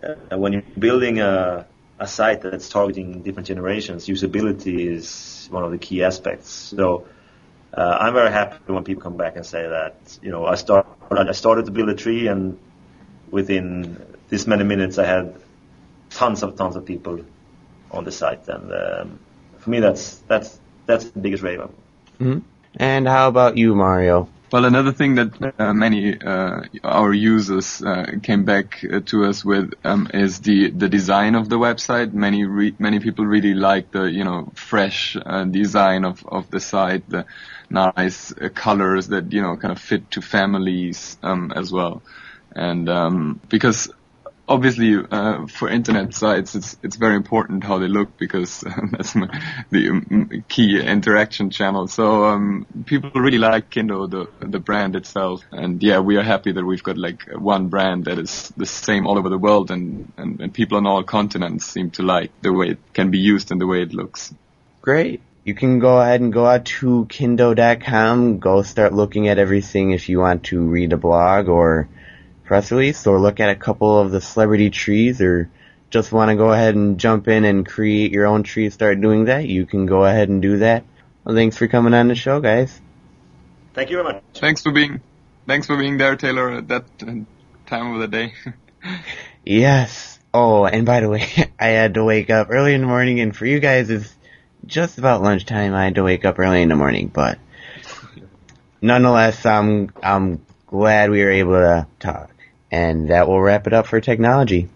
uh, 0.03 0.39
when 0.39 0.53
you're 0.53 0.63
building 0.79 1.21
a 1.21 1.67
a 1.99 2.07
site 2.07 2.41
that's 2.41 2.69
targeting 2.69 3.23
different 3.23 3.47
generations, 3.47 4.07
usability 4.07 4.87
is 4.87 5.49
one 5.51 5.65
of 5.65 5.71
the 5.71 5.79
key 5.79 6.03
aspects. 6.03 6.49
So 6.51 7.07
uh, 7.75 7.99
I'm 8.01 8.15
very 8.15 8.31
happy 8.31 8.73
when 8.73 8.85
people 8.85 9.03
come 9.03 9.19
back 9.19 9.37
and 9.37 9.45
say 9.45 9.69
that 9.69 10.19
you 10.23 10.31
know 10.31 10.47
I 10.47 10.55
start 10.55 10.87
I 11.11 11.33
started 11.33 11.67
to 11.67 11.73
build 11.73 11.89
a 11.89 11.95
tree 11.95 12.29
and 12.29 12.59
within 13.31 14.01
this 14.29 14.47
many 14.47 14.65
minutes 14.65 14.99
I 14.99 15.07
had 15.07 15.35
tons 16.11 16.43
of 16.43 16.57
tons 16.57 16.77
of 16.77 16.85
people 16.85 17.25
on 17.91 18.05
the 18.05 18.13
site 18.13 18.49
and 18.49 18.73
um, 18.73 19.19
for 19.59 19.71
me 19.71 19.81
that's 19.81 20.17
that's 20.29 20.59
that's 20.87 21.11
the 21.11 21.21
biggest 21.21 21.43
rave. 21.43 21.61
Mm-hmm. 21.61 22.39
And 22.77 23.09
how 23.09 23.29
about 23.29 23.57
you, 23.57 23.75
Mario? 23.75 24.29
Well, 24.53 24.65
another 24.65 24.91
thing 24.91 25.15
that 25.15 25.55
uh, 25.61 25.73
many 25.73 26.21
uh, 26.21 26.63
our 26.83 27.13
users 27.13 27.81
uh, 27.81 28.15
came 28.21 28.45
back 28.45 28.85
uh, 28.85 28.99
to 29.07 29.25
us 29.27 29.45
with 29.45 29.75
um, 29.85 30.09
is 30.13 30.41
the 30.41 30.71
the 30.71 30.89
design 30.89 31.37
of 31.37 31.49
the 31.49 31.57
website. 31.57 32.13
Many 32.13 32.45
re- 32.45 32.75
many 32.81 32.99
people 32.99 33.25
really 33.27 33.55
like 33.55 33.93
the 33.93 34.11
you 34.11 34.25
know 34.25 34.51
fresh 34.55 35.17
uh, 35.25 35.45
design 35.45 36.05
of 36.05 36.27
of 36.27 36.51
the 36.51 36.59
site, 36.59 37.09
the 37.09 37.27
nice 37.71 38.33
uh, 38.33 38.49
colors 38.49 39.07
that 39.09 39.33
you 39.33 39.41
know 39.41 39.57
kind 39.57 39.71
of 39.71 39.79
fit 39.79 40.11
to 40.13 40.21
families 40.21 41.17
um, 41.23 41.53
as 41.55 41.71
well, 41.71 42.03
and 42.55 42.89
um, 42.89 43.41
because 43.49 43.91
obviously 44.51 44.97
uh, 45.11 45.47
for 45.47 45.69
internet 45.69 46.13
sites 46.13 46.57
it's 46.57 46.77
it's 46.83 46.97
very 46.97 47.15
important 47.15 47.63
how 47.63 47.79
they 47.79 47.87
look 47.87 48.19
because 48.19 48.61
that's 48.91 49.13
the 49.71 49.89
um, 49.89 50.45
key 50.49 50.81
interaction 50.81 51.51
channel. 51.51 51.87
So 51.87 52.25
um, 52.25 52.67
people 52.85 53.11
really 53.15 53.39
like 53.39 53.71
Kindo 53.71 54.11
the 54.11 54.29
the 54.45 54.59
brand 54.59 54.97
itself. 54.97 55.43
And 55.53 55.81
yeah 55.83 56.01
we 56.01 56.17
are 56.17 56.23
happy 56.23 56.53
that 56.53 56.65
we've 56.65 56.83
got 56.83 56.99
like 56.99 57.23
one 57.33 57.69
brand 57.69 58.07
that 58.07 58.19
is 58.19 58.53
the 58.57 58.67
same 58.67 59.07
all 59.07 59.17
over 59.19 59.29
the 59.29 59.39
world 59.39 59.71
and, 59.71 60.13
and, 60.17 60.41
and 60.41 60.53
people 60.53 60.77
on 60.79 60.87
all 60.87 61.05
continents 61.05 61.65
seem 61.65 61.91
to 61.93 62.03
like 62.03 62.33
the 62.43 62.53
way 62.53 62.71
it 62.71 62.79
can 62.93 63.11
be 63.11 63.19
used 63.19 63.53
and 63.53 63.61
the 63.61 63.67
way 63.67 63.83
it 63.83 63.95
looks. 63.95 64.35
Great. 64.83 65.23
You 65.45 65.55
can 65.55 65.79
go 65.79 66.01
ahead 66.01 66.21
and 66.21 66.33
go 66.33 66.45
out 66.45 66.65
to 66.67 67.07
kindo.com 67.07 68.41
go 68.41 68.63
start 68.63 68.93
looking 68.93 69.29
at 69.29 69.39
everything 69.39 69.93
if 69.93 70.09
you 70.09 70.19
want 70.19 70.45
to 70.45 70.61
read 70.61 70.93
a 70.93 70.97
blog 70.97 71.49
or 71.49 71.89
press 72.51 72.73
release 72.73 73.07
or 73.07 73.21
look 73.21 73.39
at 73.39 73.49
a 73.49 73.55
couple 73.55 73.97
of 73.97 74.11
the 74.11 74.21
celebrity 74.21 74.71
trees 74.71 75.21
or 75.21 75.49
just 75.89 76.11
want 76.11 76.31
to 76.31 76.35
go 76.35 76.53
ahead 76.53 76.75
and 76.75 76.99
jump 76.99 77.29
in 77.29 77.45
and 77.45 77.65
create 77.65 78.11
your 78.11 78.27
own 78.27 78.43
tree, 78.43 78.69
start 78.71 79.01
doing 79.01 79.27
that, 79.27 79.47
you 79.47 79.65
can 79.65 79.87
go 79.87 80.05
ahead 80.05 80.29
and 80.29 80.43
do 80.43 80.59
that. 80.59 80.83
Well, 81.23 81.37
thanks 81.37 81.57
for 81.57 81.69
coming 81.69 81.95
on 81.95 82.09
the 82.09 82.17
show, 82.17 82.41
guys. 82.41 82.81
Thank 83.73 83.91
you 83.91 84.03
very 84.03 84.15
much. 84.15 84.25
Thanks 84.35 84.63
for 84.63 84.73
being, 84.73 85.01
thanks 85.47 85.69
for 85.69 85.77
being 85.77 85.97
there, 85.97 86.17
Taylor, 86.17 86.51
at 86.51 86.67
that 86.67 86.87
time 86.99 87.95
of 87.95 88.01
the 88.01 88.09
day. 88.09 88.35
yes. 89.45 90.19
Oh, 90.35 90.67
and 90.67 90.85
by 90.85 90.99
the 90.99 91.09
way, 91.09 91.29
I 91.61 91.69
had 91.69 91.95
to 91.95 92.03
wake 92.03 92.31
up 92.31 92.49
early 92.51 92.75
in 92.75 92.81
the 92.81 92.89
morning, 92.89 93.21
and 93.21 93.35
for 93.35 93.47
you 93.47 93.61
guys, 93.61 93.91
it's 93.91 94.13
just 94.67 94.99
about 94.99 95.23
lunchtime. 95.23 95.73
I 95.73 95.85
had 95.85 95.95
to 95.95 96.03
wake 96.03 96.25
up 96.25 96.41
early 96.41 96.63
in 96.63 96.69
the 96.69 96.75
morning, 96.75 97.13
but 97.15 97.39
nonetheless, 98.83 99.47
I'm 99.47 99.93
I'm 100.03 100.45
glad 100.67 101.11
we 101.11 101.23
were 101.23 101.31
able 101.31 101.53
to 101.53 101.87
talk. 102.01 102.31
And 102.71 103.11
that 103.11 103.29
will 103.29 103.41
wrap 103.41 103.67
it 103.67 103.73
up 103.73 103.87
for 103.87 104.01
technology. 104.01 104.69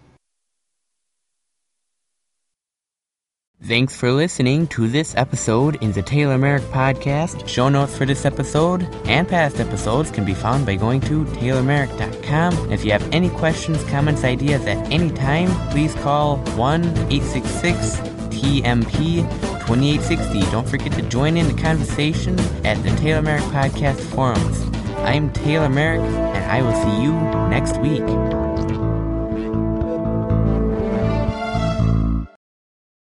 Thanks 3.67 3.97
for 3.97 4.13
listening 4.13 4.67
to 4.69 4.89
this 4.89 5.15
episode 5.17 5.83
in 5.83 5.93
the 5.93 6.03
Taylor 6.03 6.37
Merrick 6.37 6.65
Podcast. 6.65 7.49
Show 7.49 7.71
notes 7.71 7.97
for 7.97 8.05
this 8.05 8.27
episode 8.27 8.83
and 9.07 9.27
past 9.27 9.59
episodes 9.59 10.11
can 10.11 10.27
be 10.27 10.35
found 10.35 10.67
by 10.67 10.75
going 10.75 11.01
to 11.03 11.25
taylormerrick.com. 11.25 12.71
If 12.71 12.85
you 12.85 12.93
have 12.93 13.09
any 13.11 13.31
questions, 13.31 13.83
comments, 13.85 14.23
ideas 14.23 14.67
at 14.67 14.77
any 14.93 15.11
time, 15.11 15.49
please 15.71 15.95
call 15.95 16.37
1 16.59 16.85
866 16.85 17.97
TMP 18.35 19.23
2860. 19.67 20.41
Don't 20.51 20.69
forget 20.69 20.93
to 20.93 21.03
join 21.03 21.39
in 21.39 21.49
the 21.49 21.63
conversation 21.63 22.39
at 22.67 22.83
the 22.83 22.91
Taylor 22.97 23.23
Merrick 23.23 23.45
Podcast 23.45 23.99
forums. 23.99 24.74
I'm 25.05 25.31
Taylor 25.33 25.69
Merrick, 25.69 26.01
and 26.01 26.51
I 26.51 26.63
will 26.63 26.73
see 26.83 27.03
you 27.03 27.13
next 27.51 27.77
week. 27.79 28.03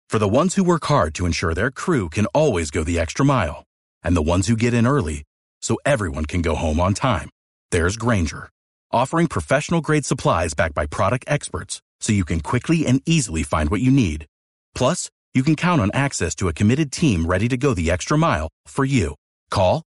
For 0.09 0.19
the 0.19 0.27
ones 0.27 0.55
who 0.55 0.63
work 0.63 0.85
hard 0.85 1.13
to 1.15 1.25
ensure 1.25 1.53
their 1.53 1.71
crew 1.71 2.09
can 2.09 2.27
always 2.27 2.71
go 2.71 2.83
the 2.83 2.99
extra 2.99 3.25
mile, 3.25 3.63
and 4.03 4.15
the 4.15 4.21
ones 4.21 4.47
who 4.47 4.55
get 4.55 4.73
in 4.73 4.87
early 4.87 5.23
so 5.61 5.77
everyone 5.85 6.25
can 6.25 6.41
go 6.41 6.55
home 6.55 6.79
on 6.79 6.93
time, 6.93 7.29
there's 7.71 7.97
Grainger, 7.97 8.49
offering 8.91 9.27
professional 9.27 9.81
grade 9.81 10.05
supplies 10.05 10.53
backed 10.53 10.75
by 10.75 10.85
product 10.85 11.25
experts 11.27 11.81
so 11.99 12.13
you 12.13 12.23
can 12.25 12.39
quickly 12.39 12.85
and 12.85 13.01
easily 13.05 13.43
find 13.43 13.69
what 13.69 13.81
you 13.81 13.91
need. 13.91 14.27
Plus, 14.75 15.09
you 15.33 15.43
can 15.43 15.55
count 15.55 15.81
on 15.81 15.91
access 15.93 16.35
to 16.35 16.47
a 16.47 16.53
committed 16.53 16.91
team 16.91 17.25
ready 17.25 17.47
to 17.47 17.57
go 17.57 17.73
the 17.73 17.91
extra 17.91 18.17
mile 18.17 18.49
for 18.65 18.85
you. 18.85 19.15
Call, 19.49 19.83